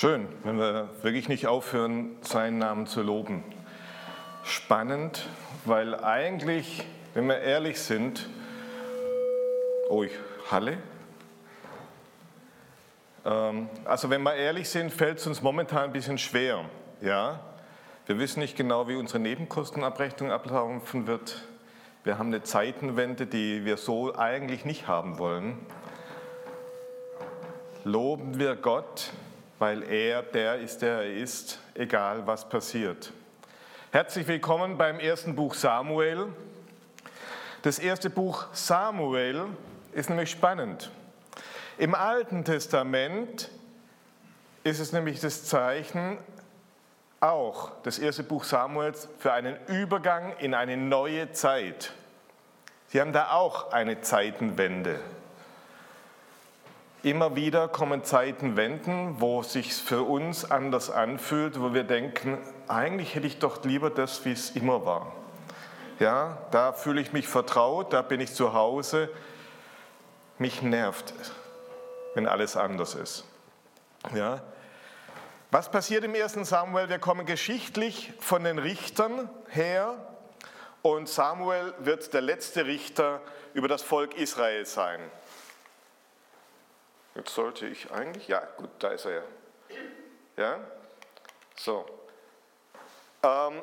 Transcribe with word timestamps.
Schön, 0.00 0.28
wenn 0.44 0.60
wir 0.60 0.90
wirklich 1.02 1.28
nicht 1.28 1.48
aufhören, 1.48 2.18
seinen 2.20 2.58
Namen 2.58 2.86
zu 2.86 3.02
loben. 3.02 3.42
Spannend, 4.44 5.28
weil 5.64 5.96
eigentlich, 5.96 6.86
wenn 7.14 7.26
wir 7.26 7.40
ehrlich 7.40 7.80
sind, 7.80 8.28
oh, 9.88 10.04
ich 10.04 10.12
Halle. 10.52 10.78
Ähm, 13.24 13.68
also 13.86 14.08
wenn 14.08 14.22
wir 14.22 14.34
ehrlich 14.34 14.68
sind, 14.68 14.92
fällt 14.92 15.18
es 15.18 15.26
uns 15.26 15.42
momentan 15.42 15.86
ein 15.86 15.92
bisschen 15.92 16.18
schwer. 16.18 16.64
Ja? 17.00 17.40
Wir 18.06 18.20
wissen 18.20 18.38
nicht 18.38 18.56
genau, 18.56 18.86
wie 18.86 18.94
unsere 18.94 19.18
Nebenkostenabrechnung 19.18 20.30
ablaufen 20.30 21.08
wird. 21.08 21.42
Wir 22.04 22.18
haben 22.18 22.28
eine 22.28 22.44
Zeitenwende, 22.44 23.26
die 23.26 23.64
wir 23.64 23.76
so 23.76 24.14
eigentlich 24.14 24.64
nicht 24.64 24.86
haben 24.86 25.18
wollen. 25.18 25.58
Loben 27.82 28.38
wir 28.38 28.54
Gott, 28.54 29.12
weil 29.58 29.82
er 29.82 30.22
der 30.22 30.58
ist, 30.58 30.82
der 30.82 31.02
er 31.02 31.14
ist, 31.14 31.58
egal 31.74 32.26
was 32.26 32.48
passiert. 32.48 33.12
Herzlich 33.90 34.26
willkommen 34.28 34.78
beim 34.78 35.00
ersten 35.00 35.34
Buch 35.34 35.54
Samuel. 35.54 36.26
Das 37.62 37.78
erste 37.78 38.08
Buch 38.08 38.46
Samuel 38.52 39.46
ist 39.92 40.10
nämlich 40.10 40.30
spannend. 40.30 40.90
Im 41.76 41.94
Alten 41.94 42.44
Testament 42.44 43.50
ist 44.62 44.78
es 44.78 44.92
nämlich 44.92 45.20
das 45.20 45.44
Zeichen 45.44 46.18
auch, 47.20 47.72
das 47.82 47.98
erste 47.98 48.22
Buch 48.22 48.44
Samuels, 48.44 49.08
für 49.18 49.32
einen 49.32 49.56
Übergang 49.66 50.36
in 50.38 50.54
eine 50.54 50.76
neue 50.76 51.32
Zeit. 51.32 51.92
Sie 52.88 53.00
haben 53.00 53.12
da 53.12 53.32
auch 53.32 53.72
eine 53.72 54.00
Zeitenwende. 54.02 55.00
Immer 57.04 57.36
wieder 57.36 57.68
kommen 57.68 58.02
Zeitenwenden, 58.02 59.20
wo 59.20 59.40
es 59.40 59.52
sich 59.52 59.72
für 59.72 60.02
uns 60.02 60.50
anders 60.50 60.90
anfühlt, 60.90 61.60
wo 61.60 61.72
wir 61.72 61.84
denken, 61.84 62.38
eigentlich 62.66 63.14
hätte 63.14 63.28
ich 63.28 63.38
doch 63.38 63.64
lieber 63.64 63.88
das, 63.88 64.24
wie 64.24 64.32
es 64.32 64.50
immer 64.50 64.84
war. 64.84 65.12
Ja, 66.00 66.38
da 66.50 66.72
fühle 66.72 67.00
ich 67.00 67.12
mich 67.12 67.28
vertraut, 67.28 67.92
da 67.92 68.02
bin 68.02 68.20
ich 68.20 68.34
zu 68.34 68.52
Hause. 68.52 69.10
Mich 70.38 70.60
nervt, 70.60 71.14
wenn 72.14 72.26
alles 72.26 72.56
anders 72.56 72.96
ist. 72.96 73.24
Ja. 74.14 74.40
Was 75.52 75.70
passiert 75.70 76.04
im 76.04 76.14
ersten 76.16 76.44
Samuel? 76.44 76.88
Wir 76.88 76.98
kommen 76.98 77.26
geschichtlich 77.26 78.12
von 78.18 78.42
den 78.42 78.58
Richtern 78.58 79.30
her 79.48 79.94
und 80.82 81.08
Samuel 81.08 81.74
wird 81.78 82.12
der 82.12 82.22
letzte 82.22 82.66
Richter 82.66 83.20
über 83.54 83.68
das 83.68 83.82
Volk 83.82 84.16
Israel 84.16 84.66
sein. 84.66 85.00
Jetzt 87.18 87.34
sollte 87.34 87.66
ich 87.66 87.90
eigentlich, 87.90 88.28
ja 88.28 88.38
gut, 88.56 88.70
da 88.78 88.90
ist 88.90 89.04
er 89.04 89.12
ja. 89.12 89.22
Ja, 90.36 90.60
so. 91.56 91.84
Ähm, 93.24 93.60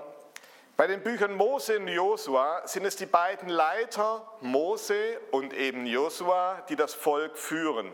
bei 0.76 0.88
den 0.88 1.02
Büchern 1.02 1.34
Mose 1.34 1.80
und 1.80 1.88
Josua 1.88 2.68
sind 2.68 2.84
es 2.84 2.98
die 2.98 3.06
beiden 3.06 3.48
Leiter, 3.48 4.30
Mose 4.42 5.22
und 5.32 5.54
eben 5.54 5.86
Josua, 5.86 6.64
die 6.68 6.76
das 6.76 6.94
Volk 6.94 7.38
führen. 7.38 7.94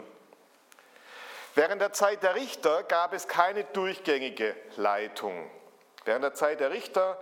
Während 1.53 1.79
der 1.79 1.93
Zeit 1.93 2.23
der 2.23 2.33
Richter 2.33 2.81
gab 2.81 3.13
es 3.13 3.27
keine 3.27 3.63
durchgängige 3.65 4.55
Leitung. 4.77 5.47
Während 6.05 6.23
der 6.23 6.33
Zeit 6.33 6.59
der 6.59 6.71
Richter 6.71 7.21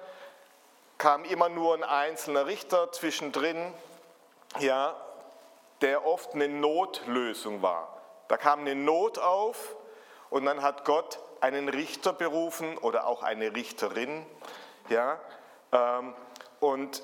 kam 0.97 1.25
immer 1.25 1.49
nur 1.49 1.73
ein 1.73 1.83
einzelner 1.83 2.45
Richter 2.45 2.89
zwischendrin, 2.93 3.73
ja, 4.59 4.95
der 5.81 6.05
oft 6.05 6.35
eine 6.35 6.47
Notlösung 6.47 7.61
war. 7.61 7.98
Da 8.29 8.37
kam 8.37 8.61
eine 8.61 8.75
Not 8.75 9.19
auf 9.19 9.75
und 10.29 10.45
dann 10.45 10.61
hat 10.61 10.85
Gott 10.85 11.19
einen 11.41 11.67
Richter 11.67 12.13
berufen 12.13 12.77
oder 12.77 13.05
auch 13.07 13.23
eine 13.23 13.53
Richterin, 13.55 14.25
ja, 14.87 15.19
ähm, 15.71 16.13
und 16.59 17.03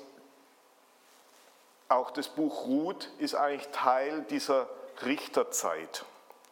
auch 1.88 2.10
das 2.10 2.28
Buch 2.28 2.66
Ruth 2.66 3.10
ist 3.18 3.34
eigentlich 3.34 3.68
Teil 3.68 4.22
dieser 4.22 4.68
Richterzeit. 5.04 6.04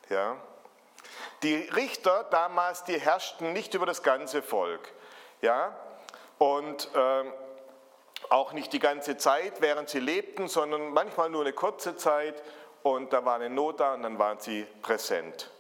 Ja. 0.09 0.37
Die 1.43 1.57
Richter 1.57 2.25
damals, 2.31 2.85
die 2.85 2.99
herrschten 2.99 3.53
nicht 3.53 3.75
über 3.75 3.87
das 3.87 4.03
ganze 4.03 4.43
Volk. 4.43 4.93
Ja. 5.41 5.77
Und 6.39 6.89
ähm, 6.95 7.33
auch 8.31 8.53
nicht 8.53 8.73
die 8.73 8.79
ganze 8.79 9.17
Zeit, 9.17 9.61
während 9.61 9.89
sie 9.89 10.01
lebten, 10.01 10.49
sondern 10.49 10.91
manchmal 10.91 11.31
nur 11.31 11.43
eine 11.43 11.53
kurze 11.53 11.97
Zeit 11.97 12.43
und 12.85 13.13
da 13.15 13.25
war 13.25 13.37
eine 13.37 13.49
Not 13.51 13.81
da 13.81 13.95
und 13.95 14.03
dann 14.03 14.19
waren 14.19 14.39
sie 14.39 14.67
präsent. 14.83 15.51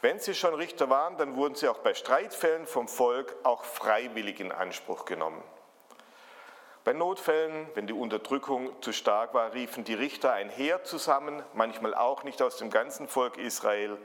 Wenn 0.00 0.18
sie 0.18 0.34
schon 0.34 0.54
Richter 0.54 0.90
waren, 0.90 1.16
dann 1.16 1.36
wurden 1.36 1.54
sie 1.54 1.68
auch 1.68 1.78
bei 1.78 1.94
Streitfällen 1.94 2.66
vom 2.66 2.88
Volk 2.88 3.36
auch 3.44 3.62
freiwillig 3.62 4.40
in 4.40 4.50
Anspruch 4.50 5.04
genommen. 5.04 5.42
Bei 6.82 6.92
Notfällen, 6.92 7.68
wenn 7.74 7.86
die 7.86 7.92
Unterdrückung 7.92 8.82
zu 8.82 8.92
stark 8.92 9.32
war, 9.32 9.54
riefen 9.54 9.84
die 9.84 9.94
Richter 9.94 10.32
ein 10.32 10.48
Heer 10.48 10.82
zusammen, 10.82 11.44
manchmal 11.54 11.94
auch 11.94 12.24
nicht 12.24 12.42
aus 12.42 12.56
dem 12.56 12.70
ganzen 12.70 13.06
Volk 13.06 13.36
Israel, 13.36 13.96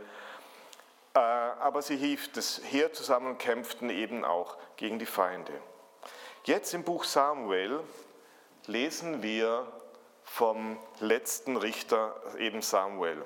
äh, 1.15 1.19
aber 1.19 1.81
sie 1.81 1.97
hief 1.97 2.31
das 2.33 2.61
Heer 2.63 2.93
zusammen 2.93 3.31
und 3.31 3.39
kämpften 3.39 3.89
eben 3.89 4.23
auch 4.23 4.55
gegen 4.75 4.99
die 4.99 5.07
Feinde. 5.07 5.53
Jetzt 6.43 6.75
im 6.75 6.83
Buch 6.83 7.05
Samuel 7.05 7.79
lesen 8.67 9.23
wir 9.23 9.65
vom 10.27 10.77
letzten 10.99 11.57
Richter, 11.57 12.15
eben 12.37 12.61
Samuel. 12.61 13.23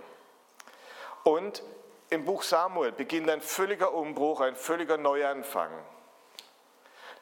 Und 1.24 1.62
im 2.10 2.26
Buch 2.26 2.44
Samuel 2.44 2.92
beginnt 2.92 3.30
ein 3.30 3.42
völliger 3.42 3.94
Umbruch, 3.94 4.40
ein 4.40 4.56
völliger 4.56 4.98
Neuanfang. 4.98 5.72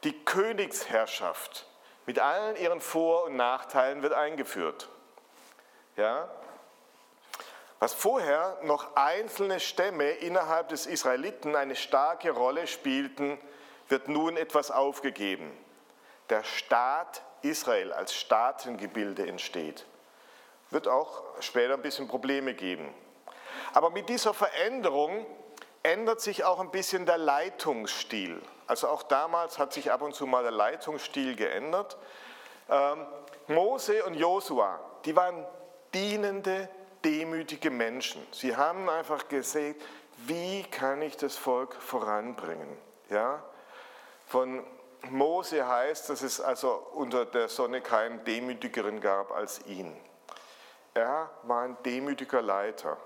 Die 0.03 0.23
Königsherrschaft 0.23 1.65
mit 2.05 2.19
allen 2.19 2.55
ihren 2.55 2.81
Vor- 2.81 3.25
und 3.25 3.35
Nachteilen 3.35 4.01
wird 4.01 4.13
eingeführt. 4.13 4.89
Ja? 5.95 6.29
Was 7.79 7.93
vorher 7.93 8.57
noch 8.63 8.95
einzelne 8.95 9.59
Stämme 9.59 10.09
innerhalb 10.09 10.69
des 10.69 10.85
Israeliten 10.85 11.55
eine 11.55 11.75
starke 11.75 12.31
Rolle 12.31 12.67
spielten, 12.67 13.39
wird 13.87 14.07
nun 14.07 14.37
etwas 14.37 14.71
aufgegeben. 14.71 15.51
Der 16.29 16.43
Staat 16.43 17.21
Israel 17.41 17.93
als 17.93 18.13
Staatengebilde 18.13 19.27
entsteht. 19.27 19.85
Wird 20.69 20.87
auch 20.87 21.23
später 21.39 21.73
ein 21.73 21.81
bisschen 21.81 22.07
Probleme 22.07 22.53
geben. 22.53 22.93
Aber 23.73 23.89
mit 23.89 24.09
dieser 24.09 24.33
Veränderung 24.33 25.25
ändert 25.83 26.21
sich 26.21 26.43
auch 26.43 26.59
ein 26.59 26.71
bisschen 26.71 27.05
der 27.05 27.17
Leitungsstil. 27.17 28.41
Also 28.67 28.87
auch 28.87 29.03
damals 29.03 29.57
hat 29.57 29.73
sich 29.73 29.91
ab 29.91 30.01
und 30.01 30.13
zu 30.13 30.27
mal 30.27 30.43
der 30.43 30.51
Leitungsstil 30.51 31.35
geändert. 31.35 31.97
Ähm, 32.69 33.07
Mose 33.47 34.03
und 34.03 34.13
Josua, 34.13 34.79
die 35.05 35.15
waren 35.15 35.45
dienende, 35.93 36.69
demütige 37.03 37.71
Menschen. 37.71 38.25
Sie 38.31 38.55
haben 38.55 38.89
einfach 38.89 39.27
gesehen, 39.27 39.75
wie 40.27 40.63
kann 40.63 41.01
ich 41.01 41.17
das 41.17 41.37
Volk 41.37 41.73
voranbringen. 41.73 42.77
Ja? 43.09 43.43
Von 44.27 44.63
Mose 45.09 45.67
heißt, 45.67 46.09
dass 46.09 46.21
es 46.21 46.41
also 46.41 46.71
unter 46.93 47.25
der 47.25 47.47
Sonne 47.47 47.81
keinen 47.81 48.23
demütigeren 48.25 48.99
gab 48.99 49.31
als 49.31 49.65
ihn. 49.65 49.95
Er 50.93 51.29
war 51.43 51.63
ein 51.63 51.77
demütiger 51.85 52.41
Leiter. 52.41 52.97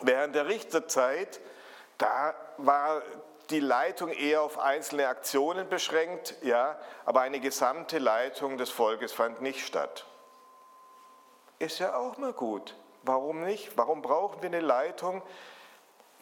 Während 0.00 0.34
der 0.34 0.48
Richterzeit, 0.48 1.40
da 1.98 2.34
war 2.58 3.02
die 3.50 3.60
Leitung 3.60 4.10
eher 4.10 4.42
auf 4.42 4.58
einzelne 4.58 5.06
Aktionen 5.06 5.68
beschränkt, 5.68 6.34
ja, 6.42 6.78
aber 7.04 7.20
eine 7.20 7.40
gesamte 7.40 7.98
Leitung 7.98 8.56
des 8.56 8.70
Volkes 8.70 9.12
fand 9.12 9.42
nicht 9.42 9.64
statt. 9.64 10.06
Ist 11.58 11.78
ja 11.78 11.96
auch 11.96 12.16
mal 12.16 12.32
gut. 12.32 12.74
Warum 13.02 13.42
nicht? 13.44 13.76
Warum 13.76 14.02
brauchen 14.02 14.42
wir 14.42 14.48
eine 14.48 14.60
Leitung, 14.60 15.22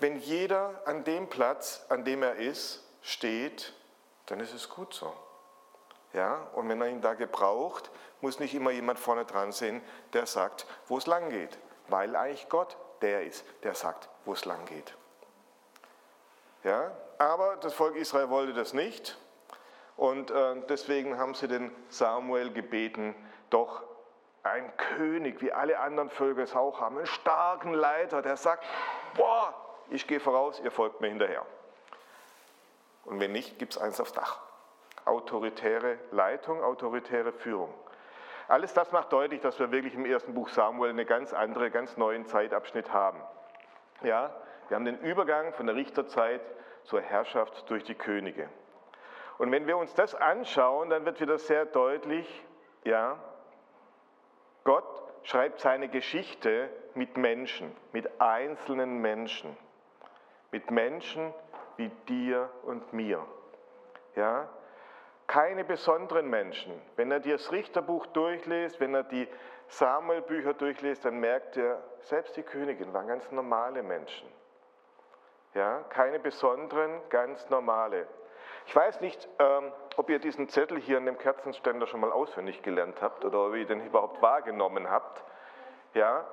wenn 0.00 0.18
jeder 0.18 0.82
an 0.84 1.04
dem 1.04 1.28
Platz, 1.28 1.86
an 1.88 2.04
dem 2.04 2.22
er 2.22 2.34
ist, 2.34 2.82
steht, 3.02 3.72
dann 4.26 4.40
ist 4.40 4.54
es 4.54 4.68
gut 4.68 4.94
so. 4.94 5.12
Ja, 6.12 6.48
und 6.54 6.68
wenn 6.68 6.80
er 6.80 6.88
ihn 6.88 7.00
da 7.00 7.14
gebraucht, 7.14 7.90
muss 8.20 8.38
nicht 8.38 8.54
immer 8.54 8.70
jemand 8.70 8.98
vorne 8.98 9.24
dran 9.24 9.52
sein, 9.52 9.82
der 10.12 10.26
sagt, 10.26 10.66
wo 10.86 10.98
es 10.98 11.06
lang 11.06 11.30
geht, 11.30 11.58
weil 11.88 12.14
eigentlich 12.16 12.48
Gott 12.48 12.76
der 13.00 13.24
ist, 13.24 13.44
der 13.62 13.74
sagt, 13.74 14.08
wo 14.24 14.32
es 14.32 14.44
lang 14.44 14.64
geht. 14.66 14.94
Ja, 16.64 16.92
aber 17.18 17.56
das 17.56 17.74
Volk 17.74 17.96
Israel 17.96 18.28
wollte 18.30 18.52
das 18.52 18.72
nicht. 18.72 19.18
Und 19.96 20.30
äh, 20.30 20.56
deswegen 20.68 21.18
haben 21.18 21.34
sie 21.34 21.48
den 21.48 21.74
Samuel 21.88 22.52
gebeten, 22.52 23.14
doch 23.50 23.82
ein 24.42 24.76
König, 24.76 25.40
wie 25.40 25.52
alle 25.52 25.78
anderen 25.78 26.10
Völker 26.10 26.42
es 26.42 26.54
auch 26.54 26.80
haben, 26.80 26.96
einen 26.96 27.06
starken 27.06 27.74
Leiter, 27.74 28.22
der 28.22 28.36
sagt, 28.36 28.64
boah, 29.16 29.54
ich 29.90 30.06
gehe 30.06 30.20
voraus, 30.20 30.60
ihr 30.64 30.70
folgt 30.70 31.00
mir 31.00 31.08
hinterher. 31.08 31.44
Und 33.04 33.20
wenn 33.20 33.32
nicht, 33.32 33.58
gibt 33.58 33.72
es 33.74 33.78
eins 33.78 34.00
aufs 34.00 34.12
Dach. 34.12 34.40
Autoritäre 35.04 35.98
Leitung, 36.10 36.62
autoritäre 36.62 37.32
Führung. 37.32 37.72
Alles 38.48 38.74
das 38.74 38.92
macht 38.92 39.12
deutlich, 39.12 39.40
dass 39.40 39.58
wir 39.58 39.72
wirklich 39.72 39.94
im 39.94 40.04
ersten 40.04 40.34
Buch 40.34 40.48
Samuel 40.48 40.90
eine 40.90 41.04
ganz 41.04 41.32
andere, 41.32 41.70
ganz 41.70 41.96
neuen 41.96 42.26
Zeitabschnitt 42.26 42.92
haben. 42.92 43.20
Ja, 44.02 44.34
wir 44.68 44.76
haben 44.76 44.84
den 44.84 44.98
Übergang 44.98 45.52
von 45.54 45.66
der 45.66 45.74
Richterzeit 45.74 46.40
zur 46.84 47.00
Herrschaft 47.00 47.68
durch 47.70 47.84
die 47.84 47.94
Könige. 47.94 48.48
Und 49.38 49.50
wenn 49.50 49.66
wir 49.66 49.76
uns 49.76 49.94
das 49.94 50.14
anschauen, 50.14 50.90
dann 50.90 51.04
wird 51.04 51.20
wieder 51.20 51.38
sehr 51.38 51.66
deutlich, 51.66 52.44
ja, 52.84 53.18
Gott 54.64 54.84
schreibt 55.24 55.60
seine 55.60 55.88
Geschichte 55.88 56.68
mit 56.94 57.16
Menschen, 57.16 57.74
mit 57.92 58.20
einzelnen 58.20 58.98
Menschen, 59.00 59.56
mit 60.50 60.70
Menschen 60.70 61.32
wie 61.76 61.88
dir 62.08 62.50
und 62.62 62.92
mir. 62.92 63.24
Ja, 64.14 64.48
keine 65.26 65.64
besonderen 65.64 66.28
Menschen. 66.28 66.80
Wenn 66.96 67.10
er 67.10 67.20
dir 67.20 67.36
das 67.36 67.50
Richterbuch 67.52 68.06
durchliest, 68.08 68.80
wenn 68.80 68.94
er 68.94 69.04
die 69.04 69.26
Samuel-Bücher 69.68 70.54
durchliest, 70.54 71.04
dann 71.04 71.20
merkt 71.20 71.56
er, 71.56 71.82
selbst 72.00 72.36
die 72.36 72.42
Königin 72.42 72.92
waren 72.92 73.08
ganz 73.08 73.30
normale 73.30 73.82
Menschen. 73.82 74.28
Ja, 75.54 75.80
keine 75.88 76.18
besonderen, 76.18 77.00
ganz 77.08 77.48
normale. 77.48 78.06
Ich 78.66 78.76
weiß 78.76 79.00
nicht, 79.00 79.28
ähm, 79.38 79.72
ob 79.96 80.08
ihr 80.10 80.18
diesen 80.18 80.48
Zettel 80.48 80.78
hier 80.78 80.98
an 80.98 81.06
dem 81.06 81.18
Kerzenständer 81.18 81.86
schon 81.86 82.00
mal 82.00 82.12
auswendig 82.12 82.62
gelernt 82.62 83.00
habt 83.02 83.24
oder 83.24 83.46
ob 83.46 83.54
ihr 83.54 83.66
den 83.66 83.84
überhaupt 83.84 84.22
wahrgenommen 84.22 84.90
habt. 84.90 85.22
Ja, 85.94 86.26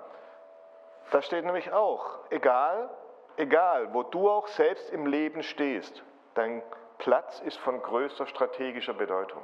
da 1.11 1.21
steht 1.21 1.43
nämlich 1.43 1.71
auch, 1.71 2.19
egal, 2.29 2.89
egal, 3.37 3.93
wo 3.93 4.03
du 4.03 4.29
auch 4.29 4.47
selbst 4.47 4.89
im 4.89 5.05
Leben 5.05 5.43
stehst, 5.43 6.03
dein 6.33 6.61
Platz 6.97 7.39
ist 7.39 7.57
von 7.57 7.81
größter 7.81 8.27
strategischer 8.27 8.93
Bedeutung. 8.93 9.43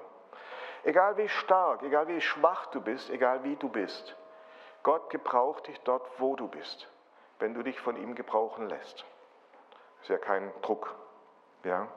Egal 0.84 1.18
wie 1.18 1.30
stark, 1.30 1.82
egal 1.84 2.08
wie 2.08 2.22
schwach 2.22 2.68
du 2.68 2.82
bist, 2.82 3.10
egal 3.10 3.44
wie 3.44 3.56
du 3.56 3.70
bist, 3.70 4.16
Gott 4.84 5.10
gebraucht 5.10 5.68
dich 5.68 5.80
dort, 5.82 6.08
wo 6.20 6.36
du 6.36 6.48
bist, 6.48 6.88
wenn 7.40 7.56
du 7.56 7.64
dich 7.64 7.80
von 7.80 7.98
ihm 7.98 8.14
gebrauchen 8.14 8.70
lässt. 8.70 9.04
Ist 10.02 10.10
ja 10.10 10.20
kein 10.20 10.52
Druck. 10.62 10.94
Ja? 11.64 11.88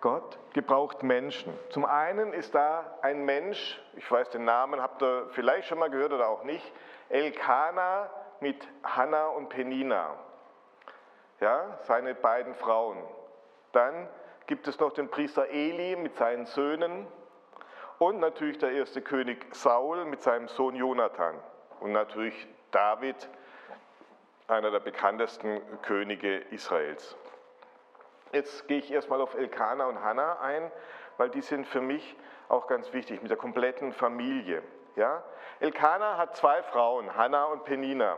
Gott 0.00 0.38
gebraucht 0.52 1.02
Menschen. 1.02 1.58
Zum 1.70 1.84
einen 1.84 2.32
ist 2.32 2.54
da 2.54 2.98
ein 3.02 3.24
Mensch, 3.24 3.80
ich 3.94 4.10
weiß 4.10 4.30
den 4.30 4.44
Namen, 4.44 4.82
habt 4.82 5.02
ihr 5.02 5.28
vielleicht 5.30 5.68
schon 5.68 5.78
mal 5.78 5.90
gehört 5.90 6.12
oder 6.12 6.28
auch 6.28 6.42
nicht, 6.42 6.70
Elkana 7.08 8.10
mit 8.40 8.66
Hannah 8.82 9.28
und 9.28 9.48
Penina. 9.48 10.16
Ja, 11.40 11.78
seine 11.82 12.14
beiden 12.14 12.54
Frauen. 12.54 12.98
Dann 13.72 14.08
gibt 14.46 14.68
es 14.68 14.78
noch 14.80 14.92
den 14.92 15.08
Priester 15.08 15.48
Eli 15.48 15.96
mit 15.96 16.16
seinen 16.16 16.46
Söhnen 16.46 17.06
und 17.98 18.18
natürlich 18.18 18.58
der 18.58 18.72
erste 18.72 19.00
König 19.02 19.54
Saul 19.54 20.04
mit 20.04 20.22
seinem 20.22 20.48
Sohn 20.48 20.74
Jonathan 20.74 21.34
und 21.80 21.92
natürlich 21.92 22.48
David, 22.70 23.28
einer 24.48 24.70
der 24.70 24.80
bekanntesten 24.80 25.60
Könige 25.82 26.38
Israels. 26.50 27.16
Jetzt 28.32 28.68
gehe 28.68 28.78
ich 28.78 28.90
erstmal 28.90 29.20
auf 29.20 29.34
Elkanah 29.34 29.86
und 29.86 30.02
Hannah 30.02 30.40
ein, 30.40 30.70
weil 31.16 31.30
die 31.30 31.42
sind 31.42 31.66
für 31.66 31.80
mich 31.80 32.16
auch 32.48 32.66
ganz 32.66 32.92
wichtig, 32.92 33.22
mit 33.22 33.30
der 33.30 33.38
kompletten 33.38 33.92
Familie. 33.92 34.62
Ja? 34.96 35.22
Elkanah 35.60 36.16
hat 36.16 36.36
zwei 36.36 36.62
Frauen, 36.62 37.14
Hannah 37.16 37.44
und 37.46 37.64
Penina. 37.64 38.16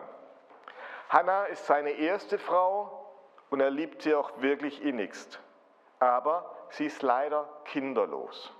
Hannah 1.09 1.45
ist 1.47 1.67
seine 1.67 1.91
erste 1.91 2.39
Frau 2.39 3.07
und 3.51 3.61
er 3.61 3.71
liebt 3.71 4.03
sie 4.03 4.15
auch 4.15 4.31
wirklich 4.41 4.83
innigst. 4.83 5.41
Aber 5.99 6.51
sie 6.71 6.87
ist 6.87 7.03
leider 7.03 7.49
kinderlos. 7.65 8.53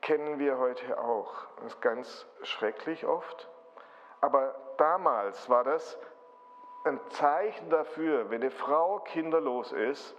Kennen 0.00 0.38
wir 0.38 0.58
heute 0.58 0.98
auch. 0.98 1.32
Das 1.56 1.74
ist 1.74 1.80
ganz 1.80 2.26
schrecklich 2.42 3.06
oft. 3.06 3.48
Aber 4.20 4.54
damals 4.78 5.48
war 5.48 5.62
das 5.62 5.96
ein 6.84 7.00
Zeichen 7.10 7.70
dafür, 7.70 8.30
wenn 8.30 8.42
eine 8.42 8.50
Frau 8.50 8.98
kinderlos 8.98 9.70
ist, 9.72 10.16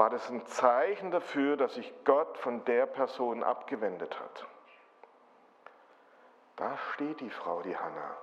war 0.00 0.08
das 0.08 0.30
ein 0.30 0.46
Zeichen 0.46 1.10
dafür, 1.10 1.58
dass 1.58 1.74
sich 1.74 1.92
Gott 2.06 2.38
von 2.38 2.64
der 2.64 2.86
Person 2.86 3.42
abgewendet 3.42 4.18
hat. 4.18 4.46
Da 6.56 6.74
steht 6.94 7.20
die 7.20 7.28
Frau, 7.28 7.60
die 7.60 7.76
Hannah. 7.76 8.16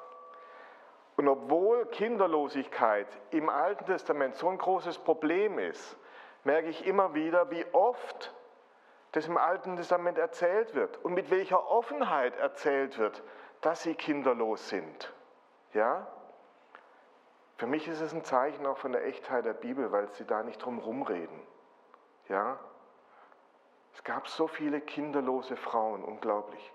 Und 1.18 1.28
obwohl 1.28 1.86
Kinderlosigkeit 1.86 3.06
im 3.30 3.50
Alten 3.50 3.86
Testament 3.86 4.34
so 4.34 4.50
ein 4.50 4.58
großes 4.58 4.98
Problem 4.98 5.60
ist, 5.60 5.96
merke 6.44 6.68
ich 6.68 6.84
immer 6.88 7.14
wieder, 7.14 7.52
wie 7.52 7.64
oft 7.74 8.34
das 9.12 9.28
im 9.28 9.38
Alten 9.38 9.76
Testament 9.76 10.18
erzählt 10.18 10.74
wird 10.74 10.98
und 11.06 11.14
mit 11.14 11.30
welcher 11.30 11.70
Offenheit 11.70 12.36
erzählt 12.38 12.98
wird, 12.98 13.22
dass 13.62 13.84
sie 13.84 13.94
kinderlos 13.94 14.68
sind. 14.70 15.14
Ja? 15.74 16.08
Für 17.58 17.68
mich 17.68 17.88
ist 17.88 18.02
es 18.02 18.14
ein 18.14 18.24
Zeichen 18.24 18.66
auch 18.66 18.80
von 18.80 18.94
der 18.94 19.06
Echtheit 19.06 19.46
der 19.46 19.54
Bibel, 19.54 19.92
weil 19.92 20.12
sie 20.14 20.26
da 20.26 20.42
nicht 20.42 20.58
drum 20.58 20.80
rumreden. 20.80 21.40
Ja? 22.30 22.60
Es 23.94 24.04
gab 24.04 24.28
so 24.28 24.48
viele 24.48 24.82
kinderlose 24.82 25.56
Frauen, 25.56 26.04
unglaublich. 26.04 26.74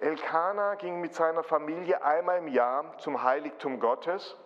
Elkanah 0.00 0.74
ging 0.74 1.00
mit 1.00 1.14
seiner 1.14 1.42
Familie 1.42 2.04
einmal 2.04 2.38
im 2.38 2.48
Jahr 2.48 2.98
zum 2.98 3.22
Heiligtum 3.22 3.80
Gottes. 3.80 4.36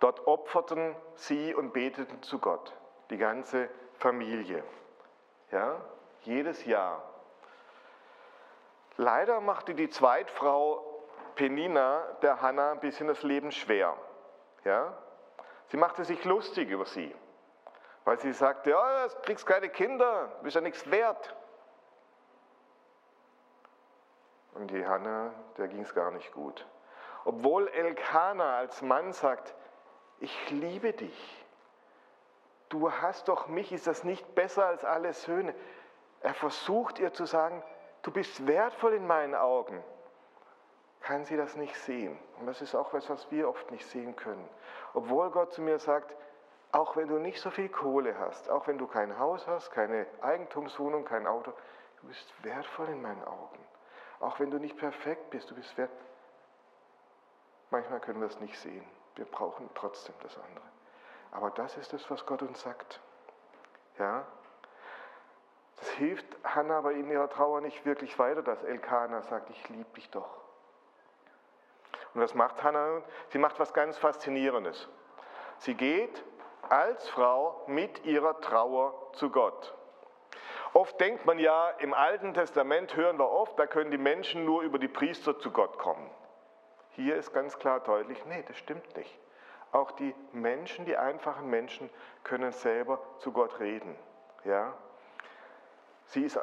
Dort 0.00 0.26
opferten 0.26 0.96
sie 1.14 1.54
und 1.54 1.72
beteten 1.72 2.22
zu 2.22 2.38
Gott, 2.38 2.74
die 3.10 3.18
ganze 3.18 3.68
Familie. 3.98 4.64
Ja, 5.50 5.80
jedes 6.22 6.64
Jahr. 6.64 7.02
Leider 8.96 9.40
machte 9.40 9.74
die 9.74 9.90
Zweitfrau 9.90 10.82
Penina 11.34 12.02
der 12.22 12.40
Hannah 12.40 12.72
ein 12.72 12.80
bisschen 12.80 13.08
das 13.08 13.22
Leben 13.22 13.52
schwer. 13.52 13.96
Ja? 14.64 14.96
Sie 15.68 15.76
machte 15.76 16.04
sich 16.04 16.24
lustig 16.24 16.70
über 16.70 16.84
sie, 16.86 17.14
weil 18.04 18.18
sie 18.18 18.32
sagte, 18.32 18.70
ja, 18.70 19.08
du 19.08 19.20
kriegst 19.22 19.46
keine 19.46 19.68
Kinder, 19.68 20.30
du 20.38 20.44
bist 20.44 20.54
ja 20.54 20.60
nichts 20.60 20.90
wert. 20.90 21.34
Und 24.54 24.70
die 24.70 24.86
Hannah, 24.86 25.32
der 25.56 25.68
ging 25.68 25.82
es 25.82 25.94
gar 25.94 26.10
nicht 26.10 26.32
gut. 26.32 26.66
Obwohl 27.24 27.68
Elkanah 27.68 28.56
als 28.56 28.82
Mann 28.82 29.12
sagt, 29.12 29.54
ich 30.18 30.50
liebe 30.50 30.92
dich, 30.92 31.46
du 32.68 32.92
hast 32.92 33.28
doch 33.28 33.48
mich, 33.48 33.72
ist 33.72 33.86
das 33.86 34.04
nicht 34.04 34.34
besser 34.34 34.66
als 34.66 34.84
alle 34.84 35.12
Söhne? 35.12 35.54
Er 36.20 36.34
versucht 36.34 36.98
ihr 36.98 37.12
zu 37.12 37.24
sagen, 37.24 37.62
du 38.02 38.10
bist 38.10 38.46
wertvoll 38.46 38.94
in 38.94 39.06
meinen 39.06 39.34
Augen 39.34 39.82
kann 41.02 41.24
sie 41.24 41.36
das 41.36 41.56
nicht 41.56 41.76
sehen. 41.76 42.18
Und 42.38 42.46
das 42.46 42.62
ist 42.62 42.74
auch 42.74 42.88
etwas, 42.88 43.10
was 43.10 43.30
wir 43.30 43.48
oft 43.48 43.70
nicht 43.70 43.86
sehen 43.86 44.16
können. 44.16 44.48
Obwohl 44.94 45.30
Gott 45.30 45.52
zu 45.52 45.60
mir 45.60 45.78
sagt, 45.78 46.16
auch 46.72 46.96
wenn 46.96 47.08
du 47.08 47.18
nicht 47.18 47.40
so 47.40 47.50
viel 47.50 47.68
Kohle 47.68 48.18
hast, 48.18 48.48
auch 48.48 48.66
wenn 48.66 48.78
du 48.78 48.86
kein 48.86 49.18
Haus 49.18 49.46
hast, 49.46 49.70
keine 49.70 50.06
Eigentumswohnung, 50.22 51.04
kein 51.04 51.26
Auto, 51.26 51.52
du 52.00 52.08
bist 52.08 52.32
wertvoll 52.42 52.88
in 52.88 53.02
meinen 53.02 53.22
Augen. 53.24 53.58
Auch 54.20 54.40
wenn 54.40 54.50
du 54.50 54.58
nicht 54.58 54.78
perfekt 54.78 55.30
bist, 55.30 55.50
du 55.50 55.54
bist 55.54 55.76
wert. 55.76 55.90
Manchmal 57.70 58.00
können 58.00 58.20
wir 58.20 58.26
es 58.26 58.40
nicht 58.40 58.58
sehen. 58.58 58.84
Wir 59.16 59.26
brauchen 59.26 59.68
trotzdem 59.74 60.14
das 60.22 60.36
andere. 60.38 60.64
Aber 61.30 61.50
das 61.50 61.76
ist 61.76 61.92
es, 61.92 62.10
was 62.10 62.24
Gott 62.24 62.42
uns 62.42 62.62
sagt. 62.62 63.00
Ja? 63.98 64.24
Das 65.76 65.90
hilft 65.90 66.26
Hannah 66.44 66.78
aber 66.78 66.92
in 66.92 67.10
ihrer 67.10 67.28
Trauer 67.28 67.60
nicht 67.60 67.84
wirklich 67.84 68.18
weiter, 68.18 68.42
dass 68.42 68.62
Elkanah 68.62 69.22
sagt, 69.22 69.50
ich 69.50 69.68
liebe 69.68 69.90
dich 69.96 70.08
doch. 70.10 70.38
Und 72.14 72.20
was 72.20 72.34
macht 72.34 72.62
Hannah? 72.62 73.02
Sie 73.28 73.38
macht 73.38 73.58
was 73.58 73.74
ganz 73.74 73.98
Faszinierendes. 73.98 74.88
Sie 75.58 75.74
geht 75.74 76.22
als 76.72 77.06
Frau 77.10 77.62
mit 77.66 78.06
ihrer 78.06 78.40
Trauer 78.40 78.94
zu 79.12 79.28
Gott. 79.28 79.74
Oft 80.72 80.98
denkt 80.98 81.26
man 81.26 81.38
ja, 81.38 81.68
im 81.80 81.92
Alten 81.92 82.32
Testament 82.32 82.96
hören 82.96 83.18
wir 83.18 83.28
oft, 83.28 83.58
da 83.58 83.66
können 83.66 83.90
die 83.90 83.98
Menschen 83.98 84.46
nur 84.46 84.62
über 84.62 84.78
die 84.78 84.88
Priester 84.88 85.38
zu 85.38 85.50
Gott 85.50 85.76
kommen. 85.76 86.10
Hier 86.92 87.16
ist 87.16 87.34
ganz 87.34 87.58
klar 87.58 87.80
deutlich, 87.80 88.24
nee, 88.24 88.42
das 88.48 88.56
stimmt 88.56 88.96
nicht. 88.96 89.18
Auch 89.70 89.90
die 89.90 90.14
Menschen, 90.32 90.86
die 90.86 90.96
einfachen 90.96 91.50
Menschen, 91.50 91.90
können 92.24 92.52
selber 92.52 93.00
zu 93.18 93.32
Gott 93.32 93.60
reden. 93.60 93.94
Ja? 94.44 94.72
Sie 96.06 96.24
ist 96.24 96.40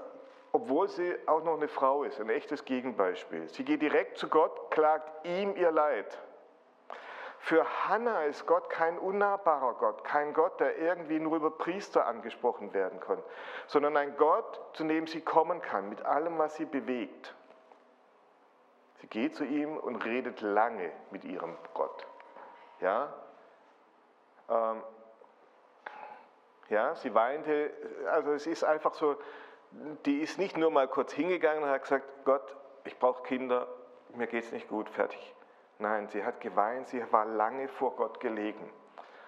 obwohl 0.51 0.89
sie 0.89 1.15
auch 1.27 1.43
noch 1.43 1.57
eine 1.57 1.67
Frau 1.67 2.03
ist, 2.03 2.19
ein 2.19 2.29
echtes 2.29 2.65
Gegenbeispiel. 2.65 3.47
Sie 3.49 3.63
geht 3.63 3.81
direkt 3.81 4.17
zu 4.17 4.29
Gott, 4.29 4.71
klagt 4.71 5.27
ihm 5.27 5.55
ihr 5.55 5.71
Leid. 5.71 6.17
Für 7.39 7.65
Hannah 7.87 8.25
ist 8.25 8.45
Gott 8.45 8.69
kein 8.69 8.99
unnahbarer 8.99 9.73
Gott, 9.75 10.03
kein 10.03 10.33
Gott, 10.33 10.59
der 10.59 10.77
irgendwie 10.77 11.19
nur 11.19 11.37
über 11.37 11.51
Priester 11.51 12.05
angesprochen 12.05 12.73
werden 12.73 12.99
kann, 12.99 13.23
sondern 13.67 13.95
ein 13.95 14.17
Gott, 14.17 14.59
zu 14.73 14.83
dem 14.83 15.07
sie 15.07 15.21
kommen 15.21 15.61
kann, 15.61 15.89
mit 15.89 16.05
allem, 16.05 16.37
was 16.37 16.55
sie 16.55 16.65
bewegt. 16.65 17.33
Sie 19.01 19.07
geht 19.07 19.35
zu 19.35 19.45
ihm 19.45 19.77
und 19.77 20.03
redet 20.03 20.41
lange 20.41 20.91
mit 21.11 21.23
ihrem 21.23 21.55
Gott. 21.73 22.05
Ja, 22.81 23.13
ähm, 24.49 24.83
ja 26.67 26.95
sie 26.95 27.15
weinte, 27.15 27.71
also 28.11 28.33
es 28.33 28.47
ist 28.47 28.65
einfach 28.65 28.93
so, 28.93 29.15
die 30.05 30.19
ist 30.19 30.37
nicht 30.37 30.57
nur 30.57 30.71
mal 30.71 30.89
kurz 30.89 31.13
hingegangen 31.13 31.63
und 31.63 31.69
hat 31.69 31.83
gesagt, 31.83 32.05
Gott, 32.25 32.55
ich 32.83 32.99
brauche 32.99 33.23
Kinder, 33.23 33.67
mir 34.13 34.27
geht 34.27 34.43
es 34.43 34.51
nicht 34.51 34.67
gut, 34.67 34.89
fertig. 34.89 35.35
Nein, 35.79 36.09
sie 36.09 36.23
hat 36.23 36.41
geweint, 36.41 36.89
sie 36.89 37.01
war 37.11 37.25
lange 37.25 37.69
vor 37.69 37.95
Gott 37.95 38.19
gelegen, 38.19 38.69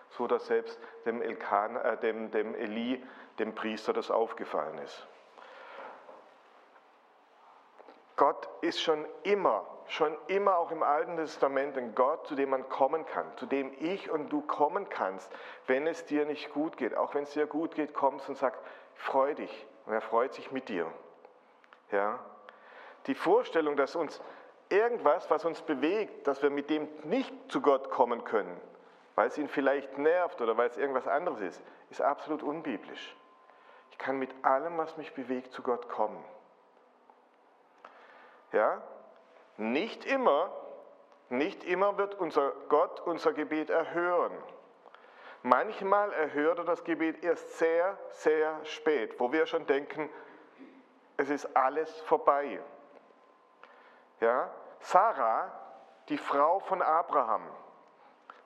so 0.10 0.28
dass 0.28 0.48
selbst 0.48 0.78
dem, 1.06 1.22
Elkan, 1.22 1.78
äh, 1.78 1.98
dem, 1.98 2.30
dem 2.30 2.54
Eli, 2.56 3.02
dem 3.40 3.56
Priester, 3.56 3.94
das 3.94 4.12
aufgefallen 4.12 4.78
ist. 4.80 5.08
Gott 8.18 8.50
ist 8.60 8.82
schon 8.82 9.06
immer, 9.24 9.66
schon 9.88 10.16
immer 10.28 10.58
auch 10.58 10.72
im 10.72 10.84
Alten 10.84 11.16
Testament 11.16 11.78
ein 11.78 11.96
Gott, 11.96 12.28
zu 12.28 12.36
dem 12.36 12.50
man 12.50 12.68
kommen 12.68 13.06
kann, 13.06 13.26
zu 13.38 13.46
dem 13.46 13.74
ich 13.80 14.12
und 14.12 14.30
du 14.30 14.42
kommen 14.42 14.90
kannst, 14.90 15.32
wenn 15.68 15.88
es 15.88 16.06
dir 16.06 16.26
nicht 16.26 16.54
gut 16.54 16.76
geht. 16.76 16.96
Auch 16.96 17.16
wenn 17.16 17.24
es 17.24 17.32
dir 17.32 17.48
gut 17.48 17.74
geht, 17.76 17.94
kommst 17.94 18.28
und 18.28 18.36
sagst, 18.38 18.62
freu 18.94 19.34
dich. 19.34 19.66
Und 19.86 19.94
er 19.94 20.02
freut 20.02 20.34
sich 20.34 20.52
mit 20.52 20.70
dir. 20.70 20.86
Ja? 21.92 22.20
Die 23.08 23.16
Vorstellung, 23.16 23.76
dass 23.76 23.96
uns 23.96 24.22
irgendwas, 24.72 25.30
was 25.30 25.46
uns 25.46 25.62
bewegt, 25.62 26.28
dass 26.28 26.42
wir 26.42 26.50
mit 26.50 26.70
dem 26.70 26.88
nicht 27.04 27.34
zu 27.52 27.62
Gott 27.62 27.90
kommen 27.90 28.24
können, 28.24 28.60
weil 29.16 29.28
es 29.28 29.38
ihn 29.38 29.48
vielleicht 29.48 29.98
nervt 29.98 30.42
oder 30.42 30.58
weil 30.58 30.70
es 30.70 30.78
irgendwas 30.78 31.08
anderes 31.08 31.42
ist, 31.42 31.62
ist 31.90 32.02
absolut 32.02 32.44
unbiblisch. 32.44 33.16
Ich 33.92 33.98
kann 33.98 34.18
mit 34.18 34.34
allem, 34.44 34.78
was 34.78 34.98
mich 34.98 35.14
bewegt, 35.14 35.52
zu 35.52 35.62
Gott 35.62 35.90
kommen. 35.90 36.24
Ja? 38.52 38.82
Nicht 39.58 40.06
immer, 40.06 40.52
nicht 41.30 41.64
immer 41.64 41.98
wird 41.98 42.16
unser 42.16 42.52
Gott 42.70 43.00
unser 43.02 43.34
Gebet 43.34 43.70
erhören. 43.70 44.36
Manchmal 45.44 46.14
erhört 46.14 46.60
er 46.60 46.66
das 46.66 46.84
Gebet 46.84 47.24
erst 47.24 47.58
sehr, 47.58 47.98
sehr 48.10 48.64
spät, 48.66 49.20
wo 49.20 49.32
wir 49.32 49.46
schon 49.48 49.66
denken, 49.66 50.10
es 51.18 51.30
ist 51.30 51.56
alles 51.56 52.02
vorbei. 52.02 52.60
Ja? 54.20 54.52
Sarah, 54.82 55.52
die 56.10 56.18
Frau 56.18 56.60
von 56.60 56.82
Abraham 56.82 57.44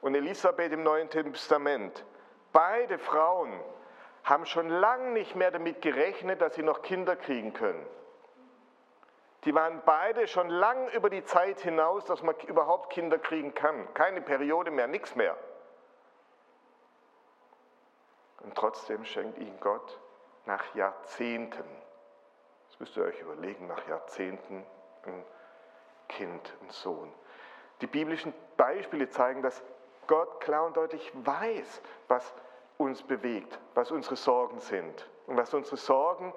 und 0.02 0.16
Elisabeth 0.16 0.72
im 0.72 0.84
Neuen 0.84 1.10
Testament, 1.10 2.06
beide 2.52 3.00
Frauen 3.00 3.60
haben 4.24 4.46
schon 4.46 4.70
lange 4.70 5.12
nicht 5.12 5.36
mehr 5.36 5.52
damit 5.52 5.82
gerechnet, 5.82 6.42
dass 6.42 6.56
sie 6.56 6.64
noch 6.64 6.82
Kinder 6.82 7.16
kriegen 7.16 7.54
können. 7.54 7.86
Die 9.46 9.54
waren 9.54 9.84
beide 9.86 10.28
schon 10.28 10.50
lang 10.50 10.90
über 10.90 11.12
die 11.12 11.24
Zeit 11.24 11.60
hinaus, 11.60 12.04
dass 12.06 12.24
man 12.24 12.36
überhaupt 12.48 12.92
Kinder 12.92 13.20
kriegen 13.20 13.54
kann. 13.54 13.94
Keine 13.94 14.22
Periode 14.22 14.72
mehr, 14.72 14.88
nichts 14.88 15.16
mehr. 15.16 15.38
Und 18.40 18.56
trotzdem 18.56 19.06
schenkt 19.06 19.38
ihnen 19.38 19.60
Gott 19.60 20.00
nach 20.46 20.74
Jahrzehnten, 20.76 21.64
das 22.70 22.80
müsst 22.80 22.98
ihr 22.98 23.04
euch 23.04 23.20
überlegen, 23.20 23.68
nach 23.68 23.88
Jahrzehnten 23.88 24.66
ein 25.06 25.24
Kind, 26.08 26.54
ein 26.62 26.70
Sohn. 26.70 27.12
Die 27.82 27.88
biblischen 27.88 28.34
Beispiele 28.58 29.10
zeigen, 29.10 29.42
dass 29.42 29.64
Gott 30.08 30.40
klar 30.42 30.66
und 30.66 30.78
deutlich 30.78 31.12
weiß, 31.14 31.82
was 32.08 32.34
uns 32.78 33.04
bewegt, 33.04 33.60
was 33.74 33.92
unsere 33.92 34.16
Sorgen 34.16 34.60
sind 34.60 35.10
und 35.28 35.38
was 35.38 35.54
unsere 35.54 35.78
Sorgen 35.78 36.34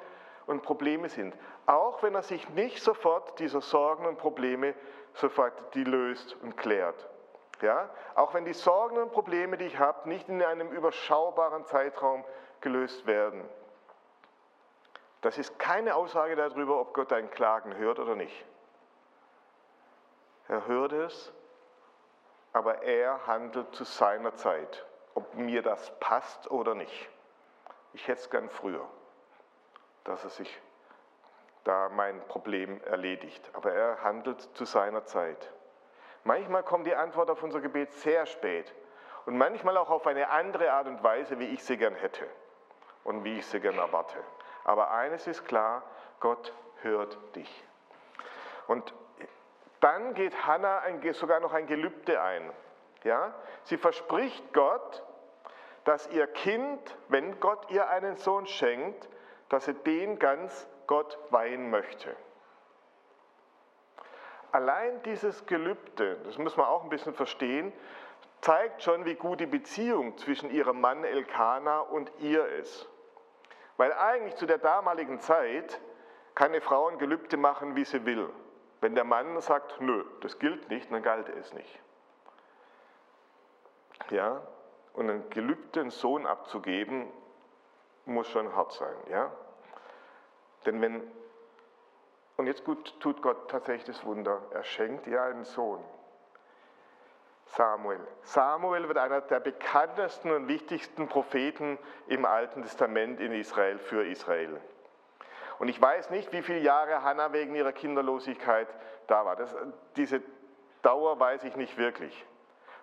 und 0.47 0.63
Probleme 0.63 1.09
sind. 1.09 1.37
Auch 1.67 2.03
wenn 2.03 2.15
er 2.15 2.23
sich 2.23 2.49
nicht 2.51 2.83
sofort 2.83 3.39
dieser 3.39 3.61
Sorgen 3.61 4.07
und 4.07 4.19
Probleme 4.19 4.75
sofort 5.15 5.75
die 5.75 5.85
löst 5.85 6.37
und 6.43 6.57
klärt. 6.57 7.09
Ja? 7.61 7.91
Auch 8.15 8.35
wenn 8.35 8.45
die 8.45 8.55
Sorgen 8.55 8.99
und 8.99 9.13
Probleme, 9.13 9.57
die 9.57 9.67
ich 9.67 9.79
habe, 9.79 10.09
nicht 10.09 10.29
in 10.29 10.43
einem 10.43 10.71
überschaubaren 10.71 11.65
Zeitraum 11.67 12.25
gelöst 12.61 13.07
werden. 13.07 13.43
Das 15.21 15.37
ist 15.37 15.59
keine 15.59 15.97
Aussage 15.97 16.37
darüber, 16.37 16.81
ob 16.81 16.95
Gott 16.95 17.11
dein 17.11 17.31
Klagen 17.31 17.77
hört 17.77 17.99
oder 17.99 18.15
nicht. 18.15 18.45
Er 20.49 20.67
hört 20.67 20.93
es, 20.93 21.33
aber 22.53 22.83
er 22.83 23.27
handelt 23.27 23.75
zu 23.75 23.85
seiner 23.85 24.35
Zeit, 24.35 24.85
ob 25.15 25.35
mir 25.35 25.63
das 25.63 25.93
passt 26.01 26.51
oder 26.51 26.75
nicht. 26.75 27.09
Ich 27.93 28.09
hätte 28.09 28.21
es 28.21 28.31
gern 28.31 28.49
früher, 28.49 28.87
dass 30.05 30.25
er 30.25 30.31
sich 30.31 30.61
da 31.65 31.91
mein 31.91 32.21
Problem 32.29 32.83
erledigt, 32.85 33.51
aber 33.53 33.73
er 33.73 34.03
handelt 34.03 34.41
zu 34.57 34.65
seiner 34.65 35.05
Zeit. 35.05 35.53
Manchmal 36.25 36.63
kommt 36.63 36.87
die 36.87 36.95
Antwort 36.95 37.31
auf 37.31 37.43
unser 37.43 37.61
Gebet 37.61 37.93
sehr 37.93 38.25
spät 38.27 38.75
und 39.27 39.37
manchmal 39.37 39.77
auch 39.77 39.91
auf 39.91 40.07
eine 40.07 40.31
andere 40.31 40.73
Art 40.73 40.87
und 40.87 41.03
Weise, 41.03 41.39
wie 41.39 41.47
ich 41.47 41.63
sie 41.63 41.77
gern 41.77 41.95
hätte 41.95 42.27
und 43.05 43.25
wie 43.25 43.39
ich 43.39 43.47
sie 43.47 43.61
gern 43.61 43.77
erwarte. 43.77 44.17
Aber 44.65 44.91
eines 44.91 45.27
ist 45.27 45.45
klar, 45.45 45.83
Gott 46.21 46.55
hört 46.81 47.19
dich. 47.35 47.65
Und 48.67 48.95
dann 49.81 50.15
geht 50.15 50.47
Hannah 50.47 50.83
sogar 51.13 51.41
noch 51.41 51.53
ein 51.53 51.67
Gelübde 51.67 52.21
ein. 52.21 52.51
Ja? 53.05 53.35
Sie 53.65 53.77
verspricht 53.77 54.53
Gott, 54.53 55.05
dass 55.85 56.09
ihr 56.09 56.27
Kind, 56.27 56.97
wenn 57.09 57.41
Gott 57.41 57.71
ihr 57.71 57.89
einen 57.89 58.17
Sohn 58.17 58.47
schenkt, 58.47 59.09
dass 59.49 59.65
sie 59.65 59.75
den 59.75 60.19
ganz 60.19 60.67
Gott 60.87 61.19
weihen 61.31 61.71
möchte. 61.71 62.15
Allein 64.51 65.03
dieses 65.03 65.47
Gelübde, 65.47 66.17
das 66.25 66.39
muss 66.39 66.57
man 66.57 66.67
auch 66.67 66.83
ein 66.83 66.89
bisschen 66.89 67.15
verstehen, 67.15 67.73
zeigt 68.41 68.83
schon, 68.83 69.05
wie 69.05 69.15
gut 69.15 69.41
die 69.41 69.47
Beziehung 69.47 70.17
zwischen 70.17 70.51
ihrem 70.51 70.81
Mann 70.81 71.05
Elkanah 71.05 71.81
und 71.81 72.11
ihr 72.19 72.47
ist. 72.47 72.89
Weil 73.77 73.93
eigentlich 73.93 74.37
zu 74.37 74.47
der 74.47 74.59
damaligen 74.59 75.21
Zeit 75.21 75.81
kann 76.35 76.49
eine 76.49 76.61
Frau 76.61 76.89
ein 76.89 76.99
Gelübde 76.99 77.37
machen, 77.37 77.77
wie 77.77 77.85
sie 77.85 78.05
will. 78.07 78.31
Wenn 78.81 78.95
der 78.95 79.05
Mann 79.05 79.41
sagt, 79.41 79.81
nö, 79.81 80.05
das 80.21 80.39
gilt 80.39 80.69
nicht, 80.71 80.91
dann 80.93 81.03
galt 81.03 81.29
es 81.29 81.53
nicht. 81.53 81.81
Ja, 84.11 84.41
und 84.93 85.11
ein 85.11 85.29
gelübden 85.31 85.91
Sohn 85.91 86.27
abzugeben, 86.27 87.09
muss 88.05 88.29
schon 88.29 88.55
hart 88.55 88.73
sein. 88.73 88.97
Ja? 89.11 89.31
Denn 90.65 90.81
wenn 90.81 91.03
und 92.39 92.47
jetzt 92.47 92.65
gut, 92.65 92.99
tut 93.01 93.21
Gott 93.21 93.51
tatsächlich 93.51 93.85
das 93.85 94.05
Wunder. 94.05 94.41
Er 94.53 94.63
schenkt 94.63 95.09
ihr 95.09 95.21
einen 95.21 95.45
Sohn. 95.45 95.83
Samuel. 97.47 97.99
Samuel 98.23 98.87
wird 98.87 98.99
einer 98.99 99.23
der 99.23 99.41
bekanntesten 99.41 100.31
und 100.31 100.47
wichtigsten 100.47 101.09
Propheten 101.09 101.79
im 102.07 102.25
Alten 102.25 102.63
Testament 102.63 103.21
in 103.21 103.33
Israel 103.33 103.79
für 103.79 104.07
Israel. 104.07 104.61
Und 105.59 105.69
ich 105.69 105.81
weiß 105.81 106.11
nicht, 106.11 106.33
wie 106.33 106.43
viele 106.43 106.61
Jahre 106.61 107.03
Hannah 107.03 107.33
wegen 107.33 107.55
ihrer 107.55 107.73
Kinderlosigkeit 107.73 108.69
da 109.07 109.25
war. 109.25 109.37
Das, 109.37 109.55
diese 109.97 110.23
Dauer 110.83 111.19
weiß 111.19 111.45
ich 111.45 111.57
nicht 111.57 111.77
wirklich. 111.77 112.27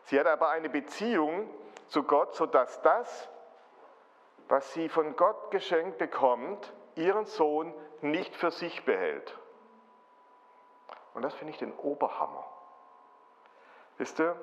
Sie 0.03 0.19
hat 0.19 0.27
aber 0.27 0.49
eine 0.49 0.69
Beziehung 0.69 1.49
zu 1.87 2.03
Gott, 2.03 2.35
sodass 2.35 2.81
das, 2.81 3.29
was 4.47 4.73
sie 4.73 4.89
von 4.89 5.15
Gott 5.15 5.51
geschenkt 5.51 5.97
bekommt, 5.97 6.73
ihren 6.95 7.25
Sohn 7.25 7.73
nicht 8.01 8.35
für 8.35 8.51
sich 8.51 8.85
behält. 8.85 9.37
Und 11.13 11.21
das 11.21 11.33
finde 11.33 11.51
ich 11.53 11.57
den 11.57 11.73
Oberhammer. 11.73 12.45
Wisst 13.97 14.19
ihr, 14.19 14.35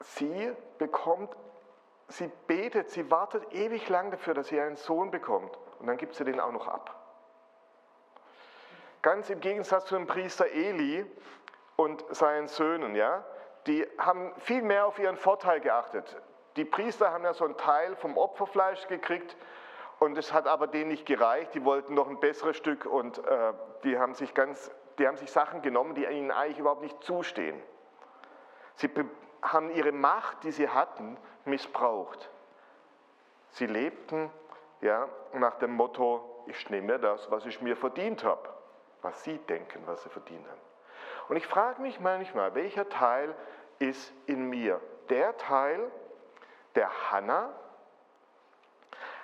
sie 0.00 0.52
bekommt, 0.78 1.34
sie 2.08 2.30
betet, 2.46 2.90
sie 2.90 3.10
wartet 3.10 3.52
ewig 3.52 3.88
lang 3.88 4.10
dafür, 4.10 4.34
dass 4.34 4.48
sie 4.48 4.60
einen 4.60 4.76
Sohn 4.76 5.10
bekommt. 5.10 5.58
Und 5.78 5.86
dann 5.86 5.96
gibt 5.96 6.14
sie 6.14 6.24
den 6.24 6.40
auch 6.40 6.52
noch 6.52 6.68
ab. 6.68 6.94
Ganz 9.02 9.30
im 9.30 9.40
Gegensatz 9.40 9.86
zu 9.86 9.94
dem 9.94 10.06
Priester 10.06 10.46
Eli 10.46 11.06
und 11.76 12.04
seinen 12.10 12.48
Söhnen, 12.48 12.94
ja, 12.94 13.24
die 13.66 13.86
haben 13.98 14.32
viel 14.38 14.62
mehr 14.62 14.86
auf 14.86 14.98
ihren 14.98 15.16
Vorteil 15.16 15.60
geachtet. 15.60 16.16
Die 16.56 16.64
Priester 16.64 17.12
haben 17.12 17.24
ja 17.24 17.34
so 17.34 17.44
einen 17.44 17.56
Teil 17.56 17.96
vom 17.96 18.16
Opferfleisch 18.16 18.86
gekriegt 18.88 19.36
und 19.98 20.16
es 20.16 20.32
hat 20.32 20.46
aber 20.46 20.66
denen 20.66 20.88
nicht 20.88 21.06
gereicht, 21.06 21.54
die 21.54 21.64
wollten 21.64 21.94
noch 21.94 22.08
ein 22.08 22.18
besseres 22.20 22.56
Stück 22.56 22.86
und 22.86 23.18
äh, 23.18 23.52
die, 23.84 23.98
haben 23.98 24.14
sich 24.14 24.34
ganz, 24.34 24.70
die 24.98 25.06
haben 25.06 25.16
sich 25.16 25.30
Sachen 25.30 25.62
genommen, 25.62 25.94
die 25.94 26.04
ihnen 26.04 26.30
eigentlich 26.30 26.58
überhaupt 26.58 26.82
nicht 26.82 27.02
zustehen. 27.02 27.60
Sie 28.74 28.88
haben 29.52 29.70
ihre 29.70 29.92
Macht, 29.92 30.44
die 30.44 30.52
sie 30.52 30.68
hatten, 30.68 31.16
missbraucht. 31.44 32.30
Sie 33.50 33.66
lebten 33.66 34.30
ja, 34.80 35.08
nach 35.32 35.54
dem 35.54 35.72
Motto, 35.72 36.44
ich 36.46 36.68
nehme 36.70 36.98
das, 36.98 37.30
was 37.30 37.46
ich 37.46 37.60
mir 37.60 37.76
verdient 37.76 38.24
habe, 38.24 38.48
was 39.02 39.24
sie 39.24 39.38
denken, 39.38 39.82
was 39.86 40.02
sie 40.02 40.10
verdient 40.10 40.46
haben. 40.46 40.60
Und 41.28 41.36
ich 41.36 41.46
frage 41.46 41.80
mich 41.82 41.98
manchmal, 42.00 42.54
welcher 42.54 42.88
Teil 42.88 43.34
ist 43.78 44.12
in 44.26 44.48
mir? 44.48 44.80
Der 45.08 45.36
Teil 45.36 45.90
der 46.74 47.10
Hannah, 47.10 47.50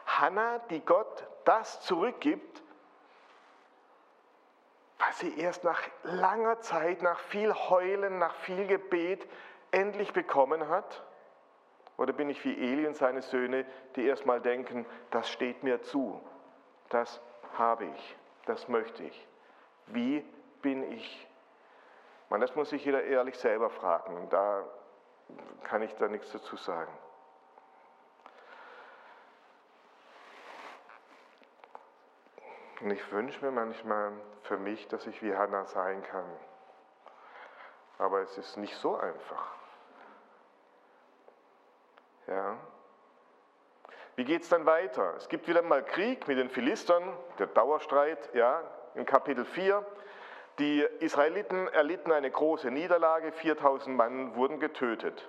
Hannah, 0.07 0.59
die 0.71 0.85
Gott 0.85 1.27
das 1.45 1.83
zurückgibt, 1.83 2.63
was 4.99 5.19
sie 5.19 5.39
erst 5.39 5.65
nach 5.65 5.81
langer 6.03 6.61
Zeit, 6.61 7.03
nach 7.03 7.19
viel 7.19 7.53
Heulen, 7.53 8.19
nach 8.19 8.35
viel 8.37 8.67
Gebet 8.67 9.29
endlich 9.73 10.13
bekommen 10.13 10.69
hat? 10.69 11.03
Oder 11.97 12.13
bin 12.13 12.31
ich 12.31 12.45
wie 12.45 12.57
Eli 12.57 12.87
und 12.87 12.97
seine 12.97 13.23
Söhne, 13.23 13.67
die 13.97 14.07
erstmal 14.07 14.41
denken, 14.41 14.87
das 15.11 15.29
steht 15.29 15.63
mir 15.63 15.83
zu, 15.83 16.21
das 16.89 17.21
habe 17.59 17.85
ich, 17.87 18.17
das 18.47 18.69
möchte 18.69 19.03
ich. 19.03 19.29
Wie 19.87 20.21
bin 20.63 20.91
ich? 20.93 21.29
Man, 22.31 22.41
das 22.41 22.55
muss 22.55 22.71
sich 22.71 22.85
jeder 22.85 23.03
ehrlich 23.03 23.39
selber 23.39 23.69
fragen 23.69 24.17
und 24.17 24.33
da 24.33 24.65
kann 25.65 25.83
ich 25.83 25.95
da 25.97 26.09
nichts 26.09 26.33
dazu 26.33 26.57
sagen. 26.57 26.93
Und 32.81 32.91
ich 32.91 33.13
wünsche 33.13 33.45
mir 33.45 33.53
manchmal 33.53 34.13
für 34.43 34.57
mich, 34.57 34.89
dass 34.89 35.07
ich 35.07 35.23
wie 35.23 35.37
Hannah 35.37 35.67
sein 35.67 36.03
kann. 36.03 36.29
Aber 37.99 38.23
es 38.23 38.37
ist 38.39 38.57
nicht 38.57 38.75
so 38.77 38.97
einfach. 38.97 39.62
Ja. 42.27 42.57
Wie 44.15 44.25
geht 44.25 44.43
es 44.43 44.49
dann 44.49 44.67
weiter? 44.67 45.15
Es 45.17 45.29
gibt 45.29 45.49
wieder 45.49 45.63
mal 45.63 45.83
Krieg 45.83 46.29
mit 46.29 46.39
den 46.39 46.51
Philistern, 46.51 47.03
der 47.39 47.47
Dauerstreit, 47.47 48.35
ja, 48.35 48.63
in 48.95 49.07
Kapitel 49.07 49.45
4. 49.45 49.85
Die 50.59 50.83
Israeliten 51.01 51.67
erlitten 51.69 52.13
eine 52.13 52.31
große 52.31 52.71
Niederlage, 52.71 53.33
4000 53.33 53.97
Mann 53.97 54.37
wurden 54.37 54.61
getötet. 54.61 55.27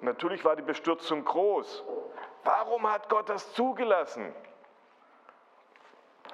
Natürlich 0.00 0.44
war 0.44 0.54
die 0.54 0.62
Bestürzung 0.62 1.24
groß. 1.24 1.84
Warum 2.44 2.90
hat 2.90 3.08
Gott 3.08 3.28
das 3.28 3.52
zugelassen? 3.54 4.32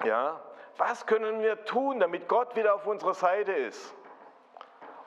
Ja, 0.03 0.39
was 0.77 1.05
können 1.05 1.41
wir 1.41 1.65
tun, 1.65 1.99
damit 1.99 2.27
Gott 2.27 2.55
wieder 2.55 2.75
auf 2.75 2.85
unserer 2.85 3.13
Seite 3.13 3.51
ist? 3.51 3.95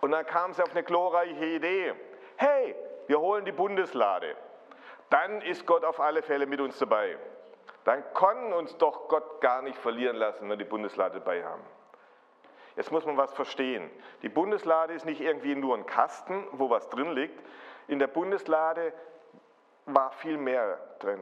Und 0.00 0.10
dann 0.10 0.26
kam 0.26 0.52
sie 0.52 0.62
auf 0.62 0.70
eine 0.72 0.82
glorreiche 0.82 1.44
Idee. 1.44 1.94
Hey, 2.36 2.74
wir 3.06 3.20
holen 3.20 3.44
die 3.44 3.52
Bundeslade. 3.52 4.36
Dann 5.10 5.42
ist 5.42 5.66
Gott 5.66 5.84
auf 5.84 6.00
alle 6.00 6.22
Fälle 6.22 6.46
mit 6.46 6.60
uns 6.60 6.78
dabei. 6.78 7.18
Dann 7.84 8.02
kann 8.14 8.52
uns 8.52 8.76
doch 8.78 9.08
Gott 9.08 9.40
gar 9.40 9.62
nicht 9.62 9.76
verlieren 9.76 10.16
lassen, 10.16 10.42
wenn 10.42 10.50
wir 10.50 10.56
die 10.56 10.64
Bundeslade 10.64 11.18
dabei 11.18 11.44
haben. 11.44 11.62
Jetzt 12.76 12.90
muss 12.90 13.06
man 13.06 13.16
was 13.16 13.32
verstehen. 13.32 13.88
Die 14.22 14.28
Bundeslade 14.28 14.94
ist 14.94 15.04
nicht 15.04 15.20
irgendwie 15.20 15.54
nur 15.54 15.76
ein 15.76 15.86
Kasten, 15.86 16.46
wo 16.52 16.70
was 16.70 16.88
drin 16.88 17.12
liegt. 17.12 17.40
In 17.86 17.98
der 17.98 18.08
Bundeslade 18.08 18.92
war 19.86 20.10
viel 20.12 20.38
mehr 20.38 20.78
drin. 20.98 21.20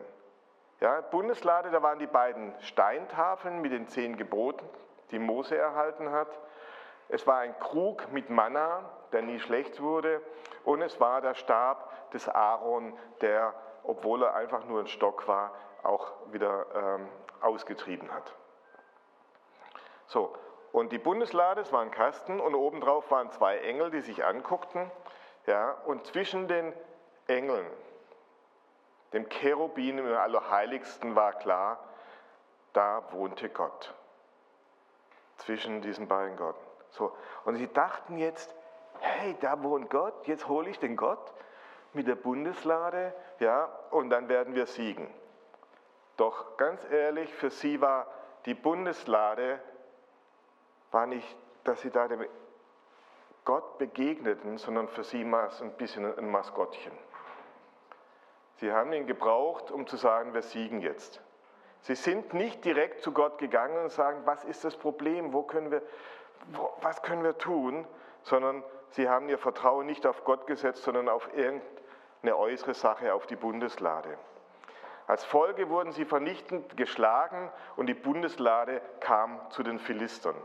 Ja, 0.81 1.01
Bundeslade, 1.01 1.71
da 1.71 1.83
waren 1.83 1.99
die 1.99 2.07
beiden 2.07 2.55
Steintafeln 2.61 3.61
mit 3.61 3.73
den 3.73 3.87
zehn 3.89 4.17
Geboten, 4.17 4.65
die 5.11 5.19
Mose 5.19 5.57
erhalten 5.57 6.11
hat. 6.11 6.29
Es 7.13 7.27
war 7.27 7.41
ein 7.41 7.59
Krug 7.59 8.11
mit 8.11 8.31
Manna, 8.31 8.89
der 9.13 9.21
nie 9.21 9.39
schlecht 9.39 9.83
wurde. 9.83 10.23
Und 10.65 10.81
es 10.81 10.99
war 10.99 11.21
der 11.21 11.35
Stab 11.35 12.11
des 12.13 12.27
Aaron, 12.27 12.99
der, 13.21 13.53
obwohl 13.85 14.23
er 14.23 14.35
einfach 14.35 14.65
nur 14.65 14.81
ein 14.81 14.87
Stock 14.87 15.29
war, 15.29 15.53
auch 15.83 16.11
wieder 16.33 16.65
ähm, 16.75 17.09
ausgetrieben 17.43 18.11
hat. 18.13 18.35
So, 20.07 20.35
und 20.73 20.91
die 20.91 20.99
Bundeslade, 20.99 21.61
es 21.61 21.71
war 21.71 21.83
ein 21.83 21.91
Kasten 21.91 22.41
und 22.41 22.55
obendrauf 22.55 23.11
waren 23.11 23.31
zwei 23.31 23.59
Engel, 23.59 23.91
die 23.91 24.01
sich 24.01 24.25
anguckten. 24.25 24.91
Ja, 25.47 25.73
und 25.85 26.07
zwischen 26.07 26.49
den 26.49 26.73
Engeln 27.27 27.67
dem 29.13 29.29
Cherubin 29.29 29.99
im 29.99 30.07
Allerheiligsten 30.15 31.15
war 31.15 31.35
klar, 31.35 31.79
da 32.73 33.03
wohnte 33.13 33.51
Gott. 33.51 33.93
Zwischen 35.37 35.83
diesen 35.83 36.09
beiden 36.09 36.39
Gotten. 36.39 36.72
So. 36.93 37.15
Und 37.45 37.57
sie 37.57 37.73
dachten 37.73 38.19
jetzt, 38.19 38.55
hey, 39.01 39.37
da 39.41 39.63
wohnt 39.63 39.91
Gott, 39.91 40.27
jetzt 40.27 40.49
hole 40.49 40.71
ich 40.71 40.79
den 40.79 40.97
Gott 40.97 41.33
mit 41.93 42.07
der 42.07 42.15
Bundeslade, 42.15 43.15
ja, 43.39 43.65
und 43.91 44.11
dann 44.11 44.29
werden 44.29 44.55
wir 44.55 44.67
siegen. 44.67 45.13
Doch 46.17 46.57
ganz 46.57 46.81
ehrlich, 46.91 47.33
für 47.35 47.51
sie 47.51 47.81
war 47.81 48.07
die 48.47 48.55
Bundeslade, 48.55 49.61
war 50.91 51.07
nicht, 51.07 51.37
dass 51.65 51.81
sie 51.81 51.91
da 51.91 52.09
dem 52.09 52.27
Gott 53.45 53.79
begegneten, 53.79 54.59
sondern 54.59 54.89
für 54.89 55.05
sie 55.05 55.31
war 55.31 55.49
es 55.49 55.61
ein 55.61 55.73
bisschen 55.73 56.17
ein 56.17 56.31
Maskottchen. 56.31 56.93
Sie 58.57 58.73
haben 58.73 58.93
ihn 58.93 59.07
gebraucht, 59.07 59.71
um 59.71 59.87
zu 59.87 59.97
sagen, 59.97 60.35
wir 60.35 60.43
siegen 60.43 60.81
jetzt. 60.81 61.21
Sie 61.81 61.97
sind 61.97 62.33
nicht 62.33 62.65
direkt 62.65 63.03
zu 63.03 63.11
Gott 63.13 63.39
gegangen 63.39 63.77
und 63.83 63.91
sagen, 63.91 64.23
was 64.25 64.45
ist 64.45 64.63
das 64.65 64.77
Problem, 64.77 65.33
wo 65.33 65.43
können 65.43 65.73
wir, 65.73 65.83
was 66.81 67.03
können 67.03 67.23
wir 67.23 67.39
tun, 67.39 67.87
sondern 68.23 68.63
sie 68.91 69.09
haben 69.09 69.29
ihr 69.29 69.39
Vertrauen 69.39 69.87
nicht 69.87 70.07
auf 70.07 70.25
Gott 70.25 70.47
gesetzt, 70.47 70.83
sondern 70.83 71.09
auf 71.09 71.29
irgendeine 71.35 72.37
äußere 72.37 72.75
Sache, 72.75 73.15
auf 73.15 73.27
die 73.27 73.37
Bundeslade. 73.37 74.19
Als 75.07 75.25
Folge 75.25 75.69
wurden 75.69 75.93
sie 75.93 76.05
vernichtend 76.05 76.77
geschlagen 76.77 77.51
und 77.77 77.87
die 77.87 77.95
Bundeslade 77.95 78.81
kam 79.01 79.41
zu 79.51 79.63
den 79.63 79.79
Philistern. 79.79 80.37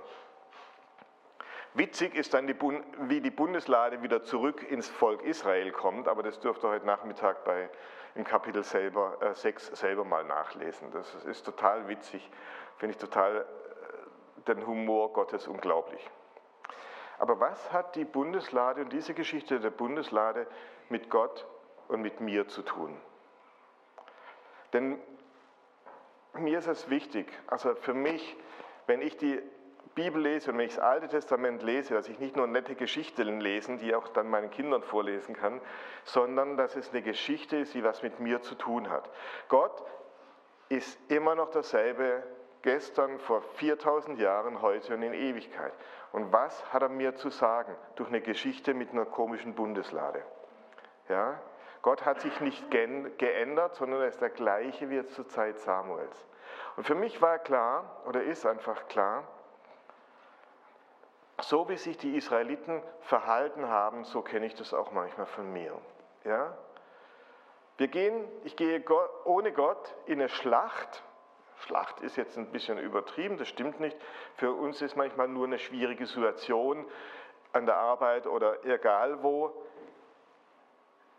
Witzig 1.73 2.15
ist 2.15 2.33
dann, 2.33 2.47
die, 2.47 2.55
wie 3.01 3.21
die 3.21 3.29
Bundeslade 3.29 4.01
wieder 4.01 4.23
zurück 4.23 4.63
ins 4.63 4.89
Volk 4.89 5.21
Israel 5.21 5.71
kommt, 5.71 6.07
aber 6.07 6.23
das 6.23 6.39
dürft 6.39 6.63
ihr 6.63 6.69
heute 6.69 6.87
Nachmittag 6.87 7.43
bei, 7.43 7.69
im 8.15 8.23
Kapitel 8.23 8.63
selber, 8.63 9.17
äh, 9.21 9.35
6 9.35 9.67
selber 9.67 10.03
mal 10.03 10.23
nachlesen. 10.23 10.89
Das 10.91 11.13
ist 11.25 11.45
total 11.45 11.87
witzig, 11.87 12.27
finde 12.77 12.93
ich 12.93 12.97
total 12.97 13.45
den 14.47 14.65
Humor 14.65 15.13
Gottes 15.13 15.47
unglaublich. 15.47 16.09
Aber 17.19 17.39
was 17.39 17.71
hat 17.71 17.95
die 17.95 18.05
Bundeslade 18.05 18.81
und 18.81 18.93
diese 18.93 19.13
Geschichte 19.13 19.59
der 19.59 19.71
Bundeslade 19.71 20.47
mit 20.89 21.09
Gott 21.09 21.47
und 21.87 22.01
mit 22.01 22.21
mir 22.21 22.47
zu 22.47 22.61
tun? 22.61 22.95
Denn 24.73 24.99
mir 26.33 26.59
ist 26.59 26.67
es 26.67 26.89
wichtig, 26.89 27.27
also 27.47 27.73
für 27.75 27.93
mich, 27.93 28.35
wenn 28.85 29.01
ich 29.01 29.17
die 29.17 29.41
Bibel 29.95 30.21
lese 30.21 30.51
und 30.51 30.59
wenn 30.59 30.67
ich 30.67 30.75
das 30.75 30.83
Alte 30.83 31.07
Testament 31.07 31.63
lese, 31.63 31.95
dass 31.95 32.07
ich 32.07 32.19
nicht 32.19 32.35
nur 32.35 32.45
nette 32.45 32.75
Geschichten 32.75 33.39
lesen, 33.39 33.79
die 33.79 33.95
auch 33.95 34.07
dann 34.09 34.29
meinen 34.29 34.51
Kindern 34.51 34.83
vorlesen 34.83 35.35
kann, 35.35 35.59
sondern 36.03 36.55
dass 36.55 36.75
es 36.75 36.91
eine 36.91 37.01
Geschichte 37.01 37.57
ist, 37.57 37.73
die 37.73 37.83
was 37.83 38.03
mit 38.03 38.19
mir 38.19 38.43
zu 38.43 38.53
tun 38.53 38.91
hat. 38.91 39.09
Gott 39.47 39.83
ist 40.69 40.99
immer 41.07 41.33
noch 41.33 41.49
dasselbe 41.49 42.21
gestern, 42.61 43.19
vor 43.19 43.41
4000 43.41 44.19
Jahren, 44.19 44.61
heute 44.61 44.93
und 44.93 45.03
in 45.03 45.13
Ewigkeit. 45.13 45.73
Und 46.11 46.31
was 46.31 46.73
hat 46.73 46.81
er 46.81 46.89
mir 46.89 47.15
zu 47.15 47.29
sagen 47.29 47.75
durch 47.95 48.09
eine 48.09 48.21
Geschichte 48.21 48.73
mit 48.73 48.91
einer 48.91 49.05
komischen 49.05 49.55
Bundeslade? 49.55 50.23
Ja? 51.09 51.39
Gott 51.81 52.05
hat 52.05 52.21
sich 52.21 52.41
nicht 52.41 52.69
geändert, 52.71 53.75
sondern 53.75 54.01
er 54.01 54.07
ist 54.07 54.21
der 54.21 54.29
gleiche 54.29 54.89
wie 54.89 55.05
zur 55.05 55.27
Zeit 55.27 55.59
Samuels. 55.59 56.25
Und 56.75 56.85
für 56.85 56.95
mich 56.95 57.21
war 57.21 57.39
klar, 57.39 58.01
oder 58.05 58.23
ist 58.23 58.45
einfach 58.45 58.87
klar, 58.87 59.23
so 61.41 61.69
wie 61.69 61.77
sich 61.77 61.97
die 61.97 62.15
Israeliten 62.17 62.81
verhalten 63.01 63.67
haben, 63.67 64.03
so 64.03 64.21
kenne 64.21 64.47
ich 64.47 64.55
das 64.55 64.73
auch 64.73 64.91
manchmal 64.91 65.27
von 65.27 65.51
mir. 65.53 65.73
Ja? 66.23 66.57
Wir 67.77 67.87
gehen, 67.87 68.27
ich 68.43 68.55
gehe 68.55 68.83
ohne 69.25 69.51
Gott 69.51 69.95
in 70.07 70.19
eine 70.19 70.29
Schlacht. 70.29 71.03
Schlacht 71.59 72.01
ist 72.01 72.15
jetzt 72.17 72.37
ein 72.37 72.51
bisschen 72.51 72.77
übertrieben, 72.77 73.37
das 73.37 73.47
stimmt 73.47 73.79
nicht. 73.79 73.97
Für 74.35 74.53
uns 74.53 74.81
ist 74.81 74.95
manchmal 74.95 75.27
nur 75.27 75.47
eine 75.47 75.59
schwierige 75.59 76.05
Situation 76.05 76.85
an 77.53 77.65
der 77.65 77.77
Arbeit 77.77 78.27
oder 78.27 78.63
egal 78.65 79.23
wo. 79.23 79.53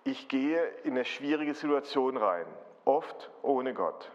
Ich 0.05 0.29
gehe 0.29 0.64
in 0.85 0.92
eine 0.92 1.05
schwierige 1.05 1.55
Situation 1.55 2.16
rein, 2.16 2.46
oft 2.85 3.31
ohne 3.42 3.74
Gott. 3.74 4.11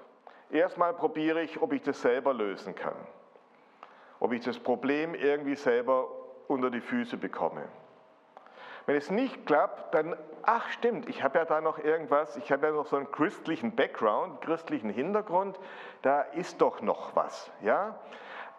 Erstmal 0.49 0.93
probiere 0.93 1.41
ich, 1.41 1.61
ob 1.61 1.73
ich 1.73 1.81
das 1.81 2.01
selber 2.01 2.33
lösen 2.33 2.73
kann 2.73 2.95
ob 4.23 4.31
ich 4.31 4.41
das 4.41 4.57
Problem 4.57 5.15
irgendwie 5.15 5.55
selber 5.55 6.07
unter 6.47 6.71
die 6.71 6.79
Füße 6.79 7.17
bekomme. 7.17 7.67
Wenn 8.85 8.95
es 8.97 9.09
nicht 9.09 9.45
klappt, 9.45 9.93
dann, 9.93 10.15
ach 10.43 10.69
stimmt, 10.71 11.07
ich 11.07 11.23
habe 11.23 11.39
ja 11.39 11.45
da 11.45 11.61
noch 11.61 11.79
irgendwas, 11.79 12.35
ich 12.35 12.51
habe 12.51 12.67
ja 12.67 12.73
noch 12.73 12.87
so 12.87 12.97
einen 12.97 13.11
christlichen 13.11 13.75
Background, 13.75 14.41
christlichen 14.41 14.89
Hintergrund, 14.89 15.57
da 16.01 16.21
ist 16.21 16.61
doch 16.61 16.81
noch 16.81 17.15
was. 17.15 17.49
Ja? 17.61 17.95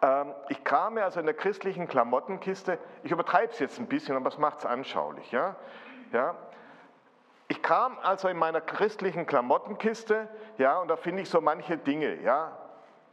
Ähm, 0.01 0.33
ich 0.49 0.63
krame 0.63 1.03
also 1.03 1.19
in 1.19 1.27
der 1.27 1.35
christlichen 1.35 1.87
Klamottenkiste, 1.87 2.79
ich 3.03 3.11
übertreibe 3.11 3.51
es 3.51 3.59
jetzt 3.59 3.79
ein 3.79 3.87
bisschen, 3.87 4.15
aber 4.15 4.29
es 4.29 4.37
macht 4.37 4.59
es 4.59 4.65
anschaulich. 4.65 5.31
Ja? 5.31 5.55
Ja? 6.11 6.35
Ich 7.47 7.61
kram 7.61 7.99
also 8.01 8.27
in 8.27 8.37
meiner 8.37 8.61
christlichen 8.61 9.27
Klamottenkiste, 9.27 10.27
ja, 10.57 10.79
und 10.79 10.87
da 10.87 10.95
finde 10.95 11.21
ich 11.21 11.29
so 11.29 11.41
manche 11.41 11.77
Dinge, 11.77 12.15
ja, 12.21 12.57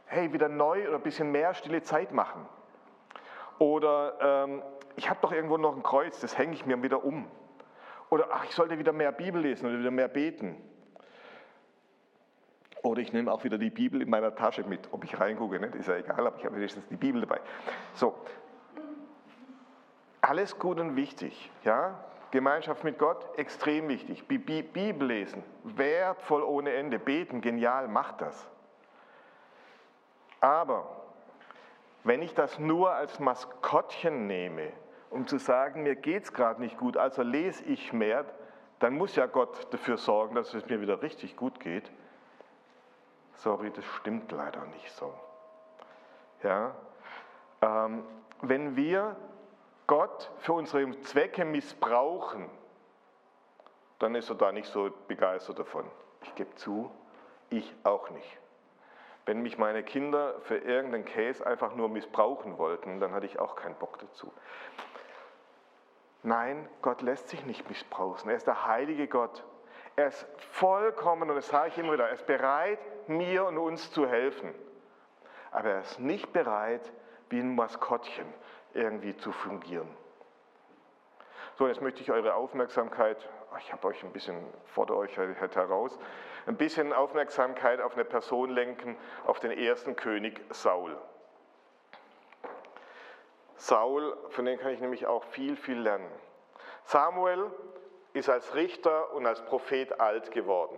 hey, 0.07 0.33
wieder 0.33 0.49
neu 0.49 0.87
oder 0.87 0.95
ein 0.95 1.03
bisschen 1.03 1.31
mehr 1.31 1.53
stille 1.53 1.83
Zeit 1.83 2.11
machen. 2.11 2.47
Oder 3.59 4.13
ähm, 4.19 4.63
ich 4.95 5.09
habe 5.09 5.19
doch 5.21 5.31
irgendwo 5.31 5.57
noch 5.57 5.75
ein 5.75 5.83
Kreuz, 5.83 6.19
das 6.19 6.37
hänge 6.37 6.53
ich 6.53 6.65
mir 6.65 6.81
wieder 6.81 7.03
um. 7.03 7.27
Oder 8.09 8.27
ach, 8.31 8.45
ich 8.45 8.51
sollte 8.51 8.77
wieder 8.77 8.93
mehr 8.93 9.11
Bibel 9.11 9.41
lesen 9.41 9.67
oder 9.67 9.79
wieder 9.79 9.91
mehr 9.91 10.07
beten. 10.07 10.55
Oder 12.83 13.01
ich 13.01 13.13
nehme 13.13 13.31
auch 13.31 13.43
wieder 13.43 13.57
die 13.57 13.69
Bibel 13.69 14.01
in 14.01 14.09
meiner 14.09 14.35
Tasche 14.35 14.63
mit. 14.63 14.89
Ob 14.91 15.03
ich 15.03 15.19
reingucke, 15.19 15.59
nicht? 15.59 15.73
ist 15.73 15.87
ja 15.87 15.95
egal, 15.95 16.27
aber 16.27 16.37
ich 16.37 16.45
habe 16.45 16.55
wenigstens 16.57 16.85
die 16.89 16.97
Bibel 16.97 17.21
dabei. 17.21 17.39
So, 17.93 18.13
alles 20.21 20.59
gut 20.59 20.79
und 20.79 20.95
wichtig. 20.95 21.49
Ja? 21.63 22.03
Gemeinschaft 22.31 22.83
mit 22.83 22.97
Gott, 22.97 23.25
extrem 23.37 23.87
wichtig. 23.87 24.27
Bibel 24.27 25.07
lesen, 25.07 25.43
wertvoll 25.63 26.43
ohne 26.43 26.73
Ende. 26.73 26.99
Beten, 26.99 27.41
genial, 27.41 27.87
macht 27.87 28.21
das. 28.21 28.47
Aber 30.41 31.03
wenn 32.03 32.21
ich 32.21 32.33
das 32.33 32.59
nur 32.59 32.91
als 32.91 33.19
Maskottchen 33.19 34.27
nehme 34.27 34.73
um 35.13 35.27
zu 35.27 35.37
sagen, 35.37 35.83
mir 35.83 35.95
geht 35.95 36.23
es 36.23 36.33
gerade 36.33 36.59
nicht 36.59 36.77
gut, 36.77 36.97
also 36.97 37.21
lese 37.21 37.63
ich 37.65 37.93
mehr, 37.93 38.25
dann 38.79 38.95
muss 38.95 39.15
ja 39.15 39.27
Gott 39.27 39.71
dafür 39.71 39.97
sorgen, 39.97 40.35
dass 40.35 40.53
es 40.53 40.65
mir 40.65 40.81
wieder 40.81 41.01
richtig 41.01 41.35
gut 41.35 41.59
geht. 41.59 41.89
Sorry, 43.35 43.71
das 43.71 43.85
stimmt 43.85 44.31
leider 44.31 44.65
nicht 44.65 44.91
so. 44.91 45.13
Ja? 46.41 46.75
Ähm, 47.61 48.03
wenn 48.41 48.75
wir 48.75 49.15
Gott 49.87 50.31
für 50.39 50.53
unsere 50.53 50.99
Zwecke 51.01 51.45
missbrauchen, 51.45 52.49
dann 53.99 54.15
ist 54.15 54.29
er 54.29 54.35
da 54.35 54.51
nicht 54.51 54.67
so 54.67 54.91
begeistert 55.07 55.59
davon. 55.59 55.85
Ich 56.23 56.35
gebe 56.35 56.53
zu, 56.55 56.91
ich 57.49 57.73
auch 57.83 58.09
nicht. 58.09 58.39
Wenn 59.25 59.41
mich 59.41 59.57
meine 59.57 59.83
Kinder 59.83 60.35
für 60.41 60.57
irgendeinen 60.57 61.05
Case 61.05 61.45
einfach 61.45 61.75
nur 61.75 61.87
missbrauchen 61.87 62.57
wollten, 62.57 62.99
dann 62.99 63.13
hatte 63.13 63.25
ich 63.25 63.39
auch 63.39 63.55
keinen 63.55 63.75
Bock 63.75 63.99
dazu. 63.99 64.33
Nein, 66.23 66.69
Gott 66.81 67.01
lässt 67.01 67.29
sich 67.29 67.45
nicht 67.45 67.67
missbrauchen. 67.69 68.29
Er 68.29 68.37
ist 68.37 68.47
der 68.47 68.65
heilige 68.65 69.07
Gott. 69.07 69.43
Er 69.95 70.07
ist 70.07 70.25
vollkommen, 70.51 71.29
und 71.29 71.35
das 71.35 71.49
sage 71.49 71.67
ich 71.67 71.77
immer 71.77 71.93
wieder, 71.93 72.07
er 72.07 72.13
ist 72.13 72.25
bereit, 72.25 72.79
mir 73.07 73.45
und 73.45 73.57
uns 73.57 73.91
zu 73.91 74.07
helfen. 74.07 74.55
Aber 75.51 75.69
er 75.69 75.81
ist 75.81 75.99
nicht 75.99 76.33
bereit, 76.33 76.91
wie 77.29 77.39
ein 77.39 77.53
Maskottchen 77.53 78.25
irgendwie 78.73 79.15
zu 79.17 79.31
fungieren. 79.31 79.87
So, 81.55 81.67
jetzt 81.67 81.81
möchte 81.81 82.01
ich 82.01 82.11
eure 82.11 82.33
Aufmerksamkeit, 82.33 83.29
ich 83.59 83.71
habe 83.71 83.87
euch 83.87 84.03
ein 84.03 84.11
bisschen, 84.11 84.43
fordere 84.65 84.97
euch 84.97 85.15
halt 85.17 85.55
heraus, 85.55 85.99
ein 86.47 86.57
bisschen 86.57 86.91
Aufmerksamkeit 86.93 87.79
auf 87.81 87.93
eine 87.93 88.05
Person 88.05 88.49
lenken, 88.49 88.97
auf 89.25 89.39
den 89.39 89.51
ersten 89.51 89.95
König 89.95 90.41
Saul. 90.49 90.97
Saul, 93.63 94.17
von 94.31 94.43
dem 94.43 94.59
kann 94.59 94.71
ich 94.71 94.81
nämlich 94.81 95.07
auch 95.07 95.23
viel, 95.23 95.55
viel 95.55 95.79
lernen. 95.79 96.11
Samuel 96.83 97.49
ist 98.11 98.27
als 98.27 98.55
Richter 98.55 99.13
und 99.13 99.25
als 99.25 99.41
Prophet 99.45 100.01
alt 100.01 100.31
geworden. 100.31 100.77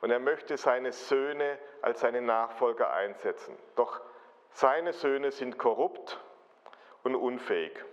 Und 0.00 0.12
er 0.12 0.20
möchte 0.20 0.56
seine 0.58 0.92
Söhne 0.92 1.58
als 1.82 2.00
seine 2.00 2.22
Nachfolger 2.22 2.92
einsetzen. 2.92 3.58
Doch 3.74 4.00
seine 4.50 4.92
Söhne 4.92 5.32
sind 5.32 5.58
korrupt 5.58 6.20
und 7.02 7.16
unfähig. 7.16 7.84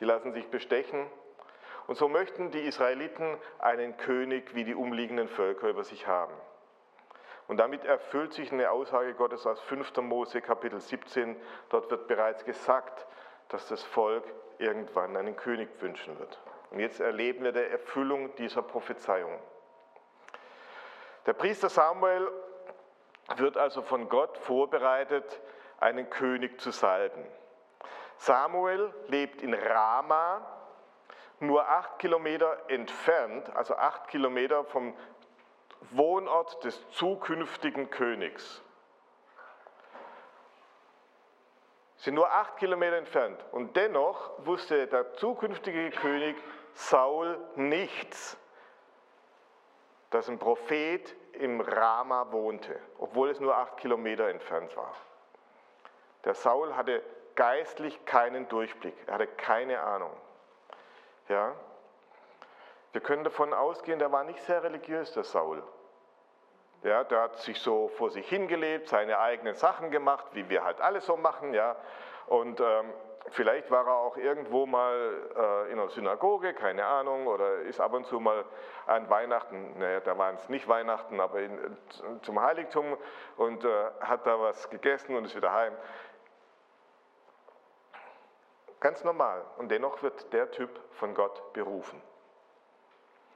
Die 0.00 0.06
lassen 0.06 0.32
sich 0.32 0.48
bestechen. 0.48 1.06
Und 1.86 1.94
so 1.94 2.08
möchten 2.08 2.50
die 2.50 2.66
Israeliten 2.66 3.38
einen 3.60 3.96
König 3.96 4.56
wie 4.56 4.64
die 4.64 4.74
umliegenden 4.74 5.28
Völker 5.28 5.68
über 5.68 5.84
sich 5.84 6.08
haben. 6.08 6.34
Und 7.50 7.56
damit 7.56 7.84
erfüllt 7.84 8.32
sich 8.32 8.52
eine 8.52 8.70
Aussage 8.70 9.12
Gottes 9.12 9.44
aus 9.44 9.60
5. 9.62 9.96
Mose 10.02 10.40
Kapitel 10.40 10.80
17. 10.80 11.34
Dort 11.68 11.90
wird 11.90 12.06
bereits 12.06 12.44
gesagt, 12.44 13.08
dass 13.50 13.68
das 13.68 13.82
Volk 13.82 14.24
irgendwann 14.58 15.16
einen 15.16 15.36
König 15.36 15.68
wünschen 15.80 16.18
wird. 16.18 16.38
Und 16.70 16.80
jetzt 16.80 17.00
erleben 17.00 17.44
wir 17.44 17.52
die 17.52 17.60
Erfüllung 17.60 18.34
dieser 18.36 18.62
Prophezeiung. 18.62 19.38
Der 21.26 21.32
Priester 21.32 21.68
Samuel 21.68 22.28
wird 23.36 23.56
also 23.56 23.82
von 23.82 24.08
Gott 24.08 24.38
vorbereitet, 24.38 25.40
einen 25.78 26.08
König 26.10 26.60
zu 26.60 26.70
salben. 26.70 27.24
Samuel 28.16 28.92
lebt 29.08 29.42
in 29.42 29.54
Rama, 29.54 30.46
nur 31.40 31.66
acht 31.68 31.98
Kilometer 31.98 32.58
entfernt, 32.68 33.54
also 33.56 33.74
acht 33.76 34.08
Kilometer 34.08 34.64
vom 34.64 34.94
Wohnort 35.90 36.62
des 36.64 36.88
zukünftigen 36.90 37.90
Königs. 37.90 38.62
Sind 42.00 42.14
nur 42.14 42.30
acht 42.30 42.56
Kilometer 42.56 42.96
entfernt. 42.96 43.44
Und 43.52 43.76
dennoch 43.76 44.30
wusste 44.46 44.86
der 44.86 45.12
zukünftige 45.14 45.90
König 45.90 46.36
Saul 46.72 47.38
nichts, 47.56 48.38
dass 50.08 50.28
ein 50.28 50.38
Prophet 50.38 51.14
im 51.34 51.60
Rama 51.60 52.32
wohnte, 52.32 52.78
obwohl 52.98 53.30
es 53.30 53.38
nur 53.38 53.56
acht 53.56 53.76
Kilometer 53.76 54.28
entfernt 54.28 54.74
war. 54.76 54.94
Der 56.24 56.34
Saul 56.34 56.74
hatte 56.74 57.02
geistlich 57.34 58.04
keinen 58.06 58.48
Durchblick, 58.48 58.94
er 59.06 59.14
hatte 59.14 59.26
keine 59.26 59.80
Ahnung. 59.80 60.12
Ja? 61.28 61.54
Wir 62.92 63.00
können 63.02 63.24
davon 63.24 63.52
ausgehen, 63.52 63.98
der 63.98 64.10
war 64.10 64.24
nicht 64.24 64.40
sehr 64.40 64.62
religiös, 64.62 65.12
der 65.12 65.24
Saul. 65.24 65.62
Ja, 66.82 67.04
der 67.04 67.22
hat 67.22 67.36
sich 67.38 67.60
so 67.60 67.88
vor 67.88 68.10
sich 68.10 68.26
hingelebt, 68.28 68.88
seine 68.88 69.18
eigenen 69.18 69.54
Sachen 69.54 69.90
gemacht, 69.90 70.26
wie 70.32 70.48
wir 70.48 70.64
halt 70.64 70.80
alle 70.80 71.00
so 71.00 71.16
machen. 71.16 71.52
Ja. 71.52 71.76
Und 72.26 72.60
ähm, 72.60 72.92
vielleicht 73.30 73.70
war 73.70 73.86
er 73.86 73.96
auch 73.96 74.16
irgendwo 74.16 74.64
mal 74.64 75.12
äh, 75.36 75.72
in 75.72 75.78
einer 75.78 75.90
Synagoge, 75.90 76.54
keine 76.54 76.86
Ahnung, 76.86 77.26
oder 77.26 77.56
ist 77.60 77.80
ab 77.80 77.92
und 77.92 78.06
zu 78.06 78.18
mal 78.18 78.44
an 78.86 79.10
Weihnachten, 79.10 79.78
naja, 79.78 80.00
da 80.00 80.16
waren 80.16 80.36
es 80.36 80.48
nicht 80.48 80.68
Weihnachten, 80.68 81.20
aber 81.20 81.40
in, 81.40 81.76
zum 82.22 82.40
Heiligtum 82.40 82.96
und 83.36 83.64
äh, 83.64 83.84
hat 84.00 84.26
da 84.26 84.40
was 84.40 84.70
gegessen 84.70 85.16
und 85.16 85.26
ist 85.26 85.36
wieder 85.36 85.52
heim. 85.52 85.74
Ganz 88.80 89.04
normal. 89.04 89.44
Und 89.58 89.70
dennoch 89.70 90.02
wird 90.02 90.32
der 90.32 90.50
Typ 90.50 90.70
von 90.92 91.14
Gott 91.14 91.52
berufen. 91.52 92.00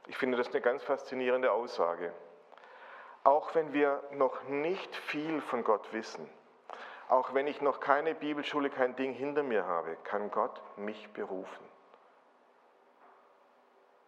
Ich 0.06 0.16
finde 0.16 0.38
das 0.38 0.48
eine 0.48 0.62
ganz 0.62 0.82
faszinierende 0.82 1.52
Aussage. 1.52 2.12
Auch 3.24 3.54
wenn 3.54 3.72
wir 3.72 4.02
noch 4.12 4.42
nicht 4.44 4.94
viel 4.94 5.40
von 5.40 5.64
Gott 5.64 5.92
wissen, 5.92 6.28
auch 7.08 7.34
wenn 7.34 7.46
ich 7.46 7.60
noch 7.60 7.80
keine 7.80 8.14
Bibelschule, 8.14 8.70
kein 8.70 8.96
Ding 8.96 9.12
hinter 9.12 9.42
mir 9.42 9.66
habe, 9.66 9.96
kann 10.04 10.30
Gott 10.30 10.60
mich 10.76 11.10
berufen. 11.12 11.64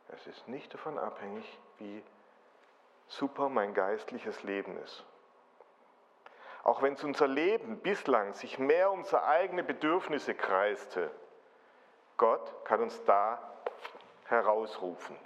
Es 0.09 0.27
ist 0.27 0.49
nicht 0.49 0.73
davon 0.73 0.99
abhängig, 0.99 1.59
wie 1.79 2.03
super 3.09 3.49
mein 3.49 3.75
geistliches 3.75 4.43
Leben 4.43 4.77
ist. 4.79 5.05
Auch 6.63 6.83
wenn 6.83 6.97
unser 6.97 7.29
Leben 7.29 7.79
bislang 7.79 8.35
sich 8.35 8.59
mehr 8.59 8.91
um 8.91 9.01
unsere 9.01 9.25
eigenen 9.25 9.67
Bedürfnisse 9.67 10.35
kreiste, 10.35 11.11
Gott 12.17 12.53
kann 12.65 12.81
uns 12.83 13.03
da 13.05 13.39
herausrufen. 14.25 15.17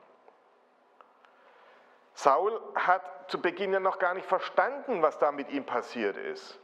Saul 2.23 2.61
hat 2.75 3.31
zu 3.31 3.41
Beginn 3.41 3.73
ja 3.73 3.81
noch 3.81 3.99
gar 3.99 4.13
nicht 4.13 4.27
verstanden, 4.27 5.01
was 5.01 5.19
da 5.19 5.33
mit 5.33 5.51
ihm 5.51 5.65
passiert 5.65 6.19
ist. 6.19 6.61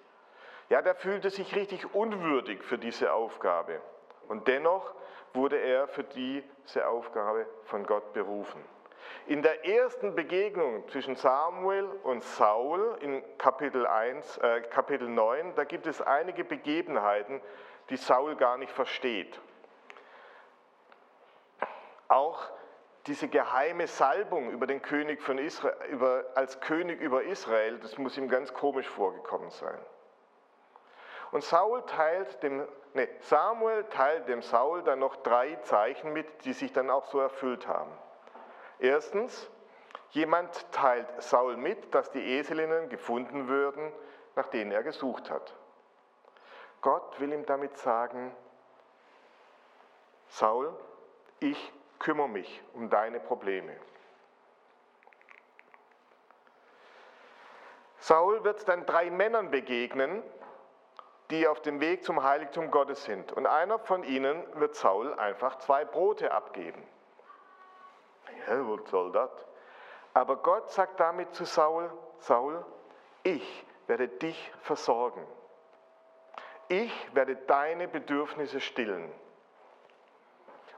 Ja, 0.69 0.83
der 0.83 0.95
fühlte 0.95 1.31
sich 1.31 1.57
richtig 1.57 1.95
unwürdig 1.95 2.63
für 2.63 2.77
diese 2.77 3.15
Aufgabe. 3.15 3.81
Und 4.29 4.49
dennoch 4.49 4.95
wurde 5.33 5.57
er 5.57 5.89
für 5.89 6.05
diese 6.05 6.87
Aufgabe 6.87 7.47
von 7.65 7.87
Gott 7.87 8.13
berufen. 8.13 8.63
In 9.29 9.41
der 9.41 9.65
ersten 9.65 10.15
Begegnung 10.15 10.87
zwischen 10.89 11.17
Samuel 11.17 11.87
und 12.03 12.23
Saul 12.23 12.99
in 13.01 13.25
Kapitel, 13.39 13.87
1, 13.87 14.37
äh, 14.39 14.61
Kapitel 14.61 15.09
9, 15.09 15.55
da 15.55 15.65
gibt 15.65 15.87
es 15.87 16.03
einige 16.03 16.45
Begebenheiten, 16.45 17.41
die 17.89 17.97
Saul 17.97 18.37
gar 18.37 18.59
nicht 18.59 18.73
versteht. 18.73 19.41
Auch 22.09 22.51
diese 23.07 23.29
geheime 23.29 23.87
Salbung 23.87 24.51
über 24.51 24.67
den 24.67 24.83
König 24.83 25.23
von 25.23 25.39
Israel, 25.39 25.77
über, 25.91 26.25
als 26.35 26.61
König 26.61 27.01
über 27.01 27.23
Israel, 27.23 27.79
das 27.79 27.99
muss 27.99 28.17
ihm 28.17 28.29
ganz 28.29 28.53
komisch 28.53 28.89
vorgekommen 28.89 29.51
sein. 29.51 29.79
Und 31.31 31.43
Saul 31.45 31.85
teilt 31.87 32.43
dem, 32.43 32.67
nee, 32.95 33.09
Samuel 33.21 33.85
teilt 33.85 34.29
dem 34.29 34.43
Saul 34.43 34.83
dann 34.83 34.99
noch 34.99 35.17
drei 35.17 35.57
Zeichen 35.63 36.13
mit, 36.13 36.45
die 36.45 36.53
sich 36.53 36.73
dann 36.73 36.91
auch 36.91 37.07
so 37.07 37.21
erfüllt 37.21 37.67
haben. 37.67 37.93
Erstens, 38.79 39.51
jemand 40.11 40.71
teilt 40.73 41.23
Saul 41.23 41.57
mit, 41.57 41.95
dass 41.95 42.11
die 42.11 42.39
Eselinnen 42.39 42.89
gefunden 42.89 43.49
würden, 43.49 43.93
nach 44.35 44.49
denen 44.49 44.73
er 44.73 44.83
gesucht 44.83 45.31
hat. 45.31 45.55
Gott 46.81 47.19
will 47.21 47.33
ihm 47.33 47.47
damit 47.47 47.77
sagen, 47.79 48.35
Saul, 50.29 50.73
ich 51.41 51.73
kümmere 51.99 52.29
mich 52.29 52.63
um 52.75 52.91
deine 52.91 53.21
Probleme. 53.21 53.77
Saul 57.99 58.45
wird 58.45 58.69
dann 58.69 58.87
drei 58.87 59.11
Männern 59.11 59.51
begegnen, 59.51 60.23
die 61.31 61.49
auf 61.49 61.61
dem 61.61 61.81
Weg 61.81 62.05
zum 62.05 62.23
Heiligtum 62.23 62.71
Gottes 62.71 63.05
sind. 63.05 63.33
Und 63.33 63.47
einer 63.47 63.79
von 63.81 64.05
ihnen 64.05 64.45
wird 64.61 64.77
Saul 64.77 65.13
einfach 65.15 65.59
zwei 65.59 65.85
Brote 65.85 66.31
abgeben. 66.31 66.87
Ja, 68.47 68.61
was 68.69 68.89
soll 68.91 69.11
das? 69.11 69.31
Aber 70.15 70.37
Gott 70.37 70.71
sagt 70.71 71.01
damit 71.01 71.35
zu 71.35 71.45
Saul, 71.45 71.91
Saul, 72.19 72.65
ich 73.23 73.67
werde 73.87 74.09
dich 74.09 74.53
versorgen. 74.63 75.27
Ich 76.69 77.15
werde 77.15 77.37
deine 77.37 77.89
Bedürfnisse 77.89 78.61
stillen. 78.61 79.13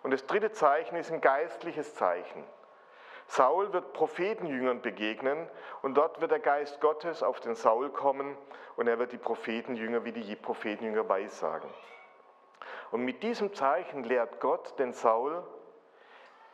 Und 0.02 0.12
das 0.12 0.26
dritte 0.26 0.52
Zeichen 0.52 0.96
ist 0.96 1.10
ein 1.10 1.20
geistliches 1.20 1.94
Zeichen. 1.94 2.44
Saul 3.26 3.72
wird 3.72 3.92
Prophetenjüngern 3.92 4.80
begegnen 4.80 5.48
und 5.82 5.94
dort 5.94 6.20
wird 6.20 6.30
der 6.30 6.40
Geist 6.40 6.80
Gottes 6.80 7.22
auf 7.22 7.40
den 7.40 7.54
Saul 7.54 7.90
kommen 7.90 8.36
und 8.76 8.88
er 8.88 8.98
wird 8.98 9.12
die 9.12 9.18
Prophetenjünger 9.18 10.04
wie 10.04 10.12
die 10.12 10.34
Prophetenjünger 10.34 11.08
weissagen. 11.08 11.68
Und 12.90 13.04
mit 13.04 13.22
diesem 13.22 13.52
Zeichen 13.52 14.02
lehrt 14.04 14.40
Gott 14.40 14.78
den 14.78 14.94
Saul, 14.94 15.44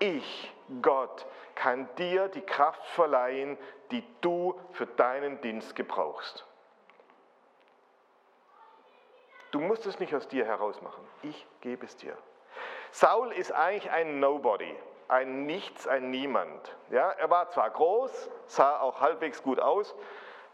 ich, 0.01 0.53
Gott, 0.83 1.27
kann 1.55 1.89
dir 1.97 2.29
die 2.29 2.41
Kraft 2.41 2.85
verleihen, 2.89 3.57
die 3.93 4.05
du 4.21 4.59
für 4.73 4.87
deinen 4.87 5.41
Dienst 5.41 5.77
gebrauchst. 5.77 6.45
Du 9.53 9.61
musst 9.61 9.87
es 9.87 10.01
nicht 10.01 10.13
aus 10.13 10.27
dir 10.27 10.45
heraus 10.45 10.83
machen. 10.83 11.07
Ich 11.23 11.47
gebe 11.61 11.87
es 11.87 11.97
dir. 11.97 12.19
Saul 12.95 13.33
ist 13.33 13.51
eigentlich 13.51 13.91
ein 13.91 14.21
Nobody, 14.21 14.73
ein 15.09 15.47
Nichts, 15.47 15.89
ein 15.89 16.13
Niemand. 16.13 16.77
Ja, 16.91 17.11
er 17.11 17.29
war 17.29 17.51
zwar 17.51 17.69
groß, 17.71 18.31
sah 18.47 18.79
auch 18.79 19.01
halbwegs 19.01 19.43
gut 19.43 19.59
aus, 19.59 19.97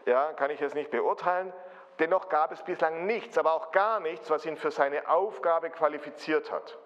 ja, 0.07 0.33
kann 0.33 0.49
ich 0.49 0.59
jetzt 0.59 0.73
nicht 0.73 0.89
beurteilen. 0.89 1.53
Dennoch 1.99 2.29
gab 2.29 2.51
es 2.51 2.63
bislang 2.63 3.05
nichts, 3.05 3.37
aber 3.37 3.53
auch 3.53 3.71
gar 3.71 3.99
nichts, 3.99 4.31
was 4.31 4.43
ihn 4.47 4.57
für 4.57 4.71
seine 4.71 5.07
Aufgabe 5.07 5.69
qualifiziert 5.69 6.51
hat. 6.51 6.79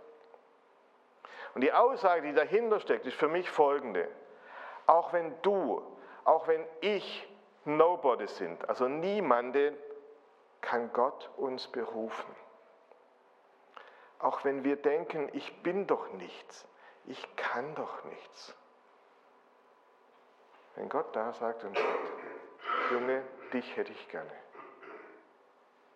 Und 1.53 1.61
die 1.61 1.71
Aussage, 1.71 2.23
die 2.23 2.33
dahinter 2.33 2.81
steckt, 2.81 3.05
ist 3.05 3.15
für 3.15 3.29
mich 3.29 3.49
folgende. 3.49 4.09
Auch 4.87 5.13
wenn 5.13 5.41
du, 5.41 5.81
auch 6.25 6.49
wenn 6.49 6.65
ich 6.81 7.29
Nobody 7.63 8.27
sind, 8.27 8.67
also 8.67 8.89
niemande, 8.89 9.73
kann 10.59 10.91
Gott 10.91 11.29
uns 11.37 11.65
berufen. 11.69 12.35
Auch 14.25 14.43
wenn 14.43 14.63
wir 14.63 14.75
denken, 14.75 15.29
ich 15.33 15.61
bin 15.61 15.85
doch 15.85 16.11
nichts, 16.13 16.65
ich 17.05 17.35
kann 17.35 17.75
doch 17.75 18.03
nichts. 18.05 18.55
Wenn 20.73 20.89
Gott 20.89 21.15
da 21.15 21.31
sagt 21.33 21.63
und 21.63 21.77
sagt, 21.77 21.87
Junge, 22.89 23.21
dich 23.53 23.77
hätte 23.77 23.91
ich 23.91 24.09
gerne, 24.09 24.31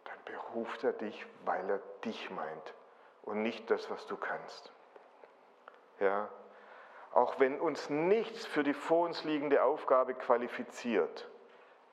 dann 0.04 0.18
beruft 0.26 0.84
er 0.84 0.94
dich, 0.94 1.26
weil 1.44 1.68
er 1.72 1.80
dich 2.06 2.30
meint 2.30 2.76
und 3.24 3.42
nicht 3.42 3.72
das, 3.72 3.89
was 3.89 4.06
du 4.06 4.15
kannst. 4.15 4.72
Ja, 6.00 6.30
auch 7.13 7.39
wenn 7.39 7.60
uns 7.60 7.89
nichts 7.89 8.46
für 8.46 8.62
die 8.62 8.76
vor 8.76 9.08
uns 9.08 9.24
liegende 9.24 9.63
Aufgabe 9.63 10.13
qualifiziert. 10.13 11.28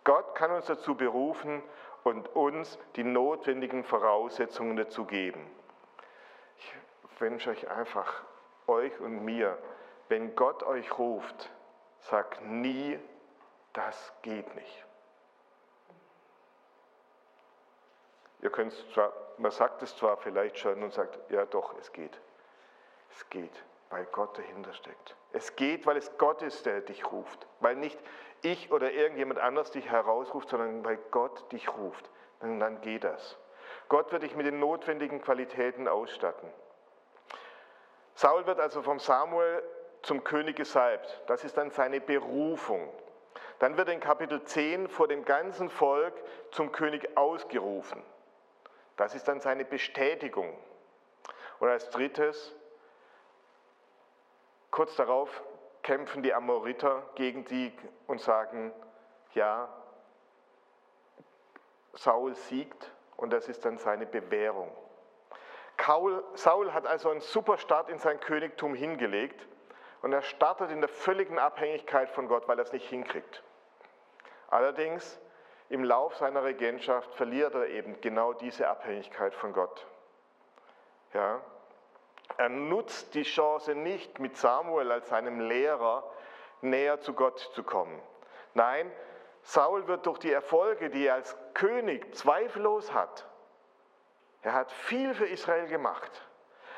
Gott 0.04 0.34
kann 0.34 0.50
uns 0.50 0.66
dazu 0.66 0.96
berufen 0.96 1.62
und 2.04 2.28
uns 2.36 2.78
die 2.96 3.04
notwendigen 3.04 3.84
Voraussetzungen 3.84 4.76
dazu 4.76 5.06
geben. 5.06 5.50
Ich 7.16 7.20
wünsche 7.20 7.50
euch 7.50 7.68
einfach, 7.68 8.22
euch 8.68 9.00
und 9.00 9.24
mir, 9.24 9.58
wenn 10.08 10.36
Gott 10.36 10.62
euch 10.62 10.96
ruft, 10.96 11.50
sagt 11.98 12.42
nie, 12.42 13.00
das 13.72 14.12
geht 14.22 14.54
nicht. 14.54 14.84
Ihr 18.42 18.50
könnt 18.50 18.72
zwar, 18.94 19.12
man 19.38 19.50
sagt 19.50 19.82
es 19.82 19.96
zwar 19.96 20.16
vielleicht 20.18 20.58
schon 20.58 20.80
und 20.82 20.92
sagt, 20.92 21.18
ja 21.30 21.44
doch, 21.46 21.76
es 21.78 21.90
geht. 21.90 22.20
Es 23.10 23.28
geht 23.28 23.64
weil 23.90 24.04
Gott 24.06 24.36
dahinter 24.38 24.72
steckt. 24.74 25.16
Es 25.32 25.54
geht, 25.56 25.86
weil 25.86 25.96
es 25.96 26.16
Gott 26.18 26.42
ist, 26.42 26.66
der 26.66 26.80
dich 26.80 27.10
ruft. 27.10 27.46
Weil 27.60 27.76
nicht 27.76 27.98
ich 28.42 28.72
oder 28.72 28.92
irgendjemand 28.92 29.40
anders 29.40 29.70
dich 29.70 29.88
herausruft, 29.90 30.48
sondern 30.48 30.84
weil 30.84 30.98
Gott 31.10 31.50
dich 31.52 31.68
ruft. 31.76 32.10
Und 32.40 32.60
dann 32.60 32.80
geht 32.80 33.04
das. 33.04 33.38
Gott 33.88 34.12
wird 34.12 34.22
dich 34.22 34.34
mit 34.34 34.46
den 34.46 34.58
notwendigen 34.58 35.20
Qualitäten 35.20 35.88
ausstatten. 35.88 36.48
Saul 38.16 38.46
wird 38.46 38.58
also 38.60 38.80
vom 38.82 38.98
Samuel 38.98 39.62
zum 40.00 40.24
König 40.24 40.56
gesalbt. 40.56 41.22
Das 41.26 41.44
ist 41.44 41.56
dann 41.58 41.70
seine 41.70 42.00
Berufung. 42.00 42.90
Dann 43.58 43.76
wird 43.76 43.90
in 43.90 44.00
Kapitel 44.00 44.42
10 44.42 44.88
vor 44.88 45.06
dem 45.06 45.24
ganzen 45.24 45.68
Volk 45.68 46.14
zum 46.50 46.72
König 46.72 47.16
ausgerufen. 47.16 48.02
Das 48.96 49.14
ist 49.14 49.28
dann 49.28 49.40
seine 49.40 49.66
Bestätigung. 49.66 50.58
Und 51.60 51.68
als 51.68 51.90
drittes 51.90 52.54
Kurz 54.70 54.96
darauf 54.96 55.42
kämpfen 55.82 56.22
die 56.22 56.34
Amoriter 56.34 57.02
gegen 57.14 57.44
die 57.44 57.72
und 58.06 58.20
sagen, 58.20 58.72
ja, 59.34 59.68
Saul 61.92 62.34
siegt 62.34 62.90
und 63.16 63.32
das 63.32 63.48
ist 63.48 63.64
dann 63.64 63.78
seine 63.78 64.06
Bewährung. 64.06 64.70
Saul 65.78 66.72
hat 66.72 66.86
also 66.86 67.10
einen 67.10 67.20
super 67.20 67.58
Start 67.58 67.88
in 67.88 67.98
sein 67.98 68.18
Königtum 68.18 68.74
hingelegt 68.74 69.46
und 70.02 70.12
er 70.12 70.22
startet 70.22 70.70
in 70.70 70.80
der 70.80 70.88
völligen 70.88 71.38
Abhängigkeit 71.38 72.10
von 72.10 72.28
Gott, 72.28 72.48
weil 72.48 72.58
er 72.58 72.64
es 72.64 72.72
nicht 72.72 72.88
hinkriegt. 72.88 73.42
Allerdings 74.48 75.20
im 75.68 75.84
Lauf 75.84 76.16
seiner 76.16 76.44
Regentschaft 76.44 77.14
verliert 77.14 77.54
er 77.54 77.68
eben 77.68 78.00
genau 78.00 78.32
diese 78.32 78.68
Abhängigkeit 78.68 79.34
von 79.34 79.52
Gott. 79.52 79.86
Ja, 81.12 81.40
er 82.36 82.48
nutzt 82.48 83.14
die 83.14 83.22
Chance 83.22 83.74
nicht, 83.74 84.18
mit 84.18 84.36
Samuel 84.36 84.92
als 84.92 85.08
seinem 85.08 85.40
Lehrer 85.40 86.04
näher 86.60 87.00
zu 87.00 87.14
Gott 87.14 87.38
zu 87.54 87.62
kommen. 87.62 88.00
Nein, 88.54 88.90
Saul 89.42 89.86
wird 89.86 90.06
durch 90.06 90.18
die 90.18 90.32
Erfolge, 90.32 90.90
die 90.90 91.06
er 91.06 91.14
als 91.14 91.36
König 91.54 92.14
zweifellos 92.14 92.92
hat, 92.92 93.26
er 94.46 94.52
hat 94.52 94.70
viel 94.70 95.12
für 95.12 95.26
Israel 95.26 95.66
gemacht, 95.66 96.22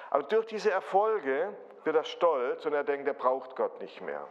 aber 0.09 0.23
durch 0.23 0.47
diese 0.47 0.71
Erfolge 0.71 1.55
wird 1.85 1.97
er 1.97 2.05
stolz 2.05 2.65
und 2.65 2.73
er 2.73 2.83
denkt, 2.83 3.07
er 3.07 3.13
braucht 3.13 3.57
Gott 3.57 3.79
nicht 3.83 4.01
mehr. 4.01 4.27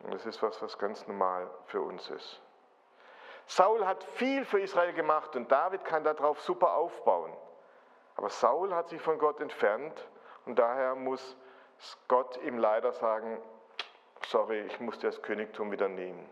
Und 0.00 0.12
das 0.12 0.26
ist 0.26 0.42
was, 0.42 0.60
was 0.60 0.76
ganz 0.76 1.06
normal 1.06 1.48
für 1.66 1.80
uns 1.80 2.10
ist. 2.10 2.42
Saul 3.46 3.86
hat 3.86 4.02
viel 4.02 4.44
für 4.44 4.60
Israel 4.60 4.92
gemacht 4.92 5.36
und 5.36 5.52
David 5.52 5.84
kann 5.84 6.02
darauf 6.02 6.40
super 6.40 6.74
aufbauen. 6.74 7.32
Aber 8.16 8.28
Saul 8.28 8.74
hat 8.74 8.88
sich 8.88 9.00
von 9.00 9.16
Gott 9.20 9.40
entfernt 9.40 10.08
und 10.46 10.58
daher 10.58 10.96
muss 10.96 11.36
Gott 12.08 12.36
ihm 12.42 12.58
leider 12.58 12.90
sagen, 12.90 13.40
sorry, 14.24 14.62
ich 14.62 14.80
muss 14.80 14.98
dir 14.98 15.10
das 15.10 15.22
Königtum 15.22 15.70
wieder 15.70 15.86
nehmen. 15.86 16.28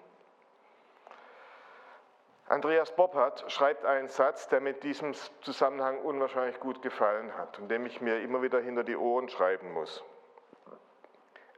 Andreas 2.47 2.95
Boppert 2.95 3.51
schreibt 3.51 3.87
einen 3.87 4.09
Satz, 4.09 4.49
der 4.49 4.61
mit 4.61 4.83
diesem 4.83 5.15
Zusammenhang 5.41 6.01
unwahrscheinlich 6.01 6.61
gut 6.61 6.83
gefallen 6.83 7.37
hat 7.39 7.59
und 7.59 7.69
dem 7.69 7.87
ich 7.87 8.03
mir 8.03 8.21
immer 8.21 8.43
wieder 8.43 8.61
hinter 8.61 8.85
die 8.85 8.97
Ohren 8.97 9.31
schreiben 9.31 9.73
muss. 9.73 10.05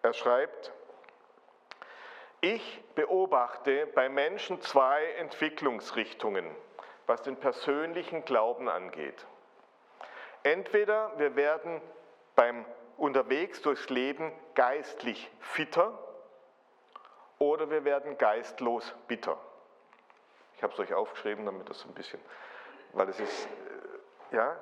Er 0.03 0.12
schreibt, 0.12 0.72
ich 2.40 2.85
beobachte 2.94 3.87
bei 3.88 4.09
Menschen 4.09 4.61
zwei 4.61 5.05
Entwicklungsrichtungen, 5.18 6.49
was 7.07 7.22
den 7.22 7.37
persönlichen 7.37 8.25
Glauben 8.25 8.68
angeht. 8.68 9.27
Entweder 10.44 11.18
wir 11.18 11.35
werden 11.35 11.83
beim 12.37 12.64
unterwegs 12.96 13.61
durchs 13.62 13.90
Leben 13.90 14.31
geistlich 14.55 15.29
fitter 15.40 15.99
oder 17.38 17.68
wir 17.70 17.85
werden 17.85 18.16
geistlos 18.16 18.94
bitter. 19.09 19.37
Ich 20.57 20.62
habe 20.62 20.73
es 20.73 20.79
euch 20.79 20.95
aufgeschrieben, 20.95 21.45
damit 21.45 21.69
das 21.69 21.85
ein 21.85 21.92
bisschen, 21.92 22.21
weil 22.92 23.09
es 23.09 23.21
ist, 23.21 23.47
äh, 23.47 24.37
ja, 24.37 24.57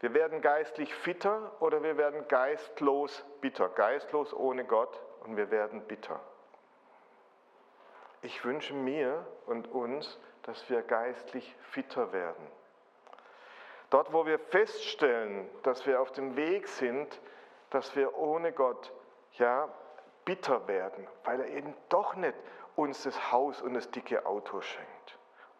wir 0.00 0.12
werden 0.12 0.42
geistlich 0.42 0.94
fitter 0.94 1.52
oder 1.60 1.82
wir 1.82 1.96
werden 1.96 2.28
geistlos 2.28 3.24
bitter. 3.40 3.68
Geistlos 3.70 4.34
ohne 4.34 4.64
Gott 4.64 5.00
und 5.24 5.36
wir 5.36 5.50
werden 5.50 5.80
bitter. 5.82 6.20
Ich 8.20 8.44
wünsche 8.44 8.74
mir 8.74 9.26
und 9.46 9.70
uns, 9.70 10.18
dass 10.42 10.68
wir 10.68 10.82
geistlich 10.82 11.56
fitter 11.70 12.12
werden. 12.12 12.46
Dort, 13.90 14.12
wo 14.12 14.26
wir 14.26 14.38
feststellen, 14.38 15.48
dass 15.62 15.86
wir 15.86 16.00
auf 16.00 16.10
dem 16.12 16.36
Weg 16.36 16.68
sind, 16.68 17.20
dass 17.70 17.94
wir 17.96 18.16
ohne 18.16 18.52
Gott 18.52 18.92
ja 19.32 19.68
bitter 20.24 20.66
werden, 20.68 21.06
weil 21.24 21.40
er 21.40 21.48
eben 21.48 21.74
doch 21.88 22.14
nicht 22.14 22.34
uns 22.76 23.04
das 23.04 23.32
Haus 23.32 23.62
und 23.62 23.74
das 23.74 23.90
dicke 23.90 24.26
Auto 24.26 24.60
schenkt. 24.60 24.93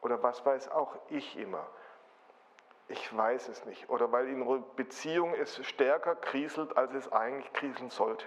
Oder 0.04 0.22
was 0.22 0.44
weiß 0.44 0.70
auch 0.70 0.94
ich 1.08 1.38
immer. 1.38 1.66
Ich 2.88 3.16
weiß 3.16 3.48
es 3.48 3.64
nicht. 3.64 3.88
Oder 3.88 4.12
weil 4.12 4.28
in 4.28 4.64
Beziehung 4.76 5.32
es 5.32 5.64
stärker 5.66 6.14
kriselt, 6.14 6.76
als 6.76 6.92
es 6.92 7.10
eigentlich 7.10 7.50
kriseln 7.54 7.88
sollte. 7.88 8.26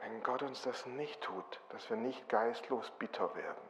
Wenn 0.00 0.22
Gott 0.22 0.42
uns 0.42 0.62
das 0.62 0.84
nicht 0.84 1.22
tut, 1.22 1.60
dass 1.70 1.88
wir 1.88 1.96
nicht 1.96 2.28
geistlos 2.28 2.92
bitter 2.98 3.34
werden, 3.34 3.62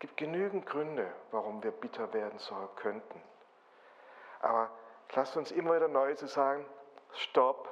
gibt 0.00 0.16
genügend 0.16 0.66
Gründe, 0.66 1.14
warum 1.30 1.62
wir 1.62 1.70
bitter 1.70 2.12
werden 2.12 2.40
sollen 2.40 2.68
könnten. 2.74 3.22
Aber 4.40 4.68
lasst 5.14 5.36
uns 5.36 5.52
immer 5.52 5.76
wieder 5.76 5.86
neu 5.86 6.16
zu 6.16 6.26
sagen, 6.26 6.66
stopp, 7.12 7.68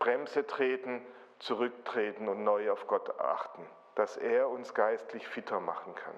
Bremse 0.00 0.44
treten, 0.44 1.06
zurücktreten 1.38 2.28
und 2.28 2.42
neu 2.42 2.72
auf 2.72 2.88
Gott 2.88 3.20
achten, 3.20 3.64
dass 3.98 4.16
er 4.16 4.48
uns 4.48 4.72
geistlich 4.74 5.26
fitter 5.26 5.58
machen 5.58 5.92
kann. 5.96 6.14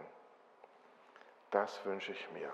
Das 1.50 1.82
wünsche 1.86 2.12
ich 2.12 2.30
mir. 2.32 2.52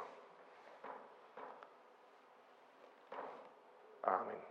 Amen. 4.02 4.46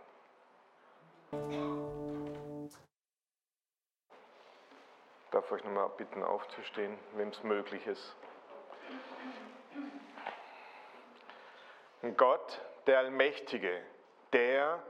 darf 5.30 5.50
euch 5.50 5.64
nochmal 5.64 5.88
bitten, 5.96 6.22
aufzustehen, 6.22 6.98
wem 7.14 7.28
es 7.28 7.42
möglich 7.42 7.86
ist. 7.86 8.14
Gott, 12.18 12.60
der 12.86 12.98
Allmächtige, 12.98 13.82
der, 14.34 14.82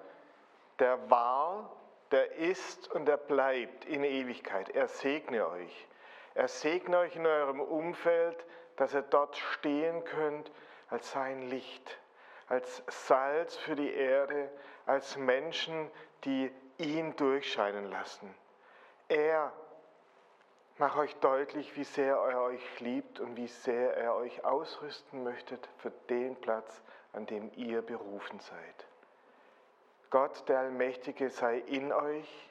der 0.80 1.08
war, 1.08 1.70
der 2.10 2.36
ist 2.36 2.90
und 2.92 3.06
der 3.06 3.16
bleibt 3.16 3.84
in 3.84 4.04
Ewigkeit. 4.04 4.70
Er 4.70 4.88
segne 4.88 5.48
euch. 5.48 5.88
Er 6.34 6.48
segne 6.48 6.98
euch 6.98 7.16
in 7.16 7.26
eurem 7.26 7.60
Umfeld, 7.60 8.44
dass 8.76 8.94
ihr 8.94 9.02
dort 9.02 9.36
stehen 9.36 10.04
könnt 10.04 10.50
als 10.88 11.10
sein 11.10 11.42
Licht, 11.48 11.98
als 12.48 12.82
Salz 12.88 13.56
für 13.56 13.74
die 13.74 13.92
Erde, 13.92 14.50
als 14.84 15.16
Menschen, 15.16 15.90
die 16.24 16.52
ihn 16.78 17.16
durchscheinen 17.16 17.90
lassen. 17.90 18.32
Er 19.08 19.52
macht 20.78 20.98
euch 20.98 21.16
deutlich, 21.16 21.74
wie 21.76 21.84
sehr 21.84 22.16
er 22.16 22.42
euch 22.42 22.80
liebt 22.80 23.18
und 23.20 23.36
wie 23.36 23.46
sehr 23.46 23.96
er 23.96 24.14
euch 24.14 24.44
ausrüsten 24.44 25.24
möchte 25.24 25.58
für 25.78 25.90
den 26.10 26.36
Platz, 26.36 26.82
an 27.12 27.26
dem 27.26 27.50
ihr 27.56 27.82
berufen 27.82 28.38
seid. 28.40 28.86
Gott, 30.16 30.48
der 30.48 30.60
Allmächtige, 30.60 31.28
sei 31.28 31.58
in 31.58 31.92
euch, 31.92 32.50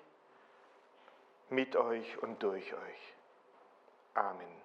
mit 1.49 1.75
euch 1.75 2.21
und 2.21 2.43
durch 2.43 2.71
euch. 2.75 3.15
Amen. 4.13 4.64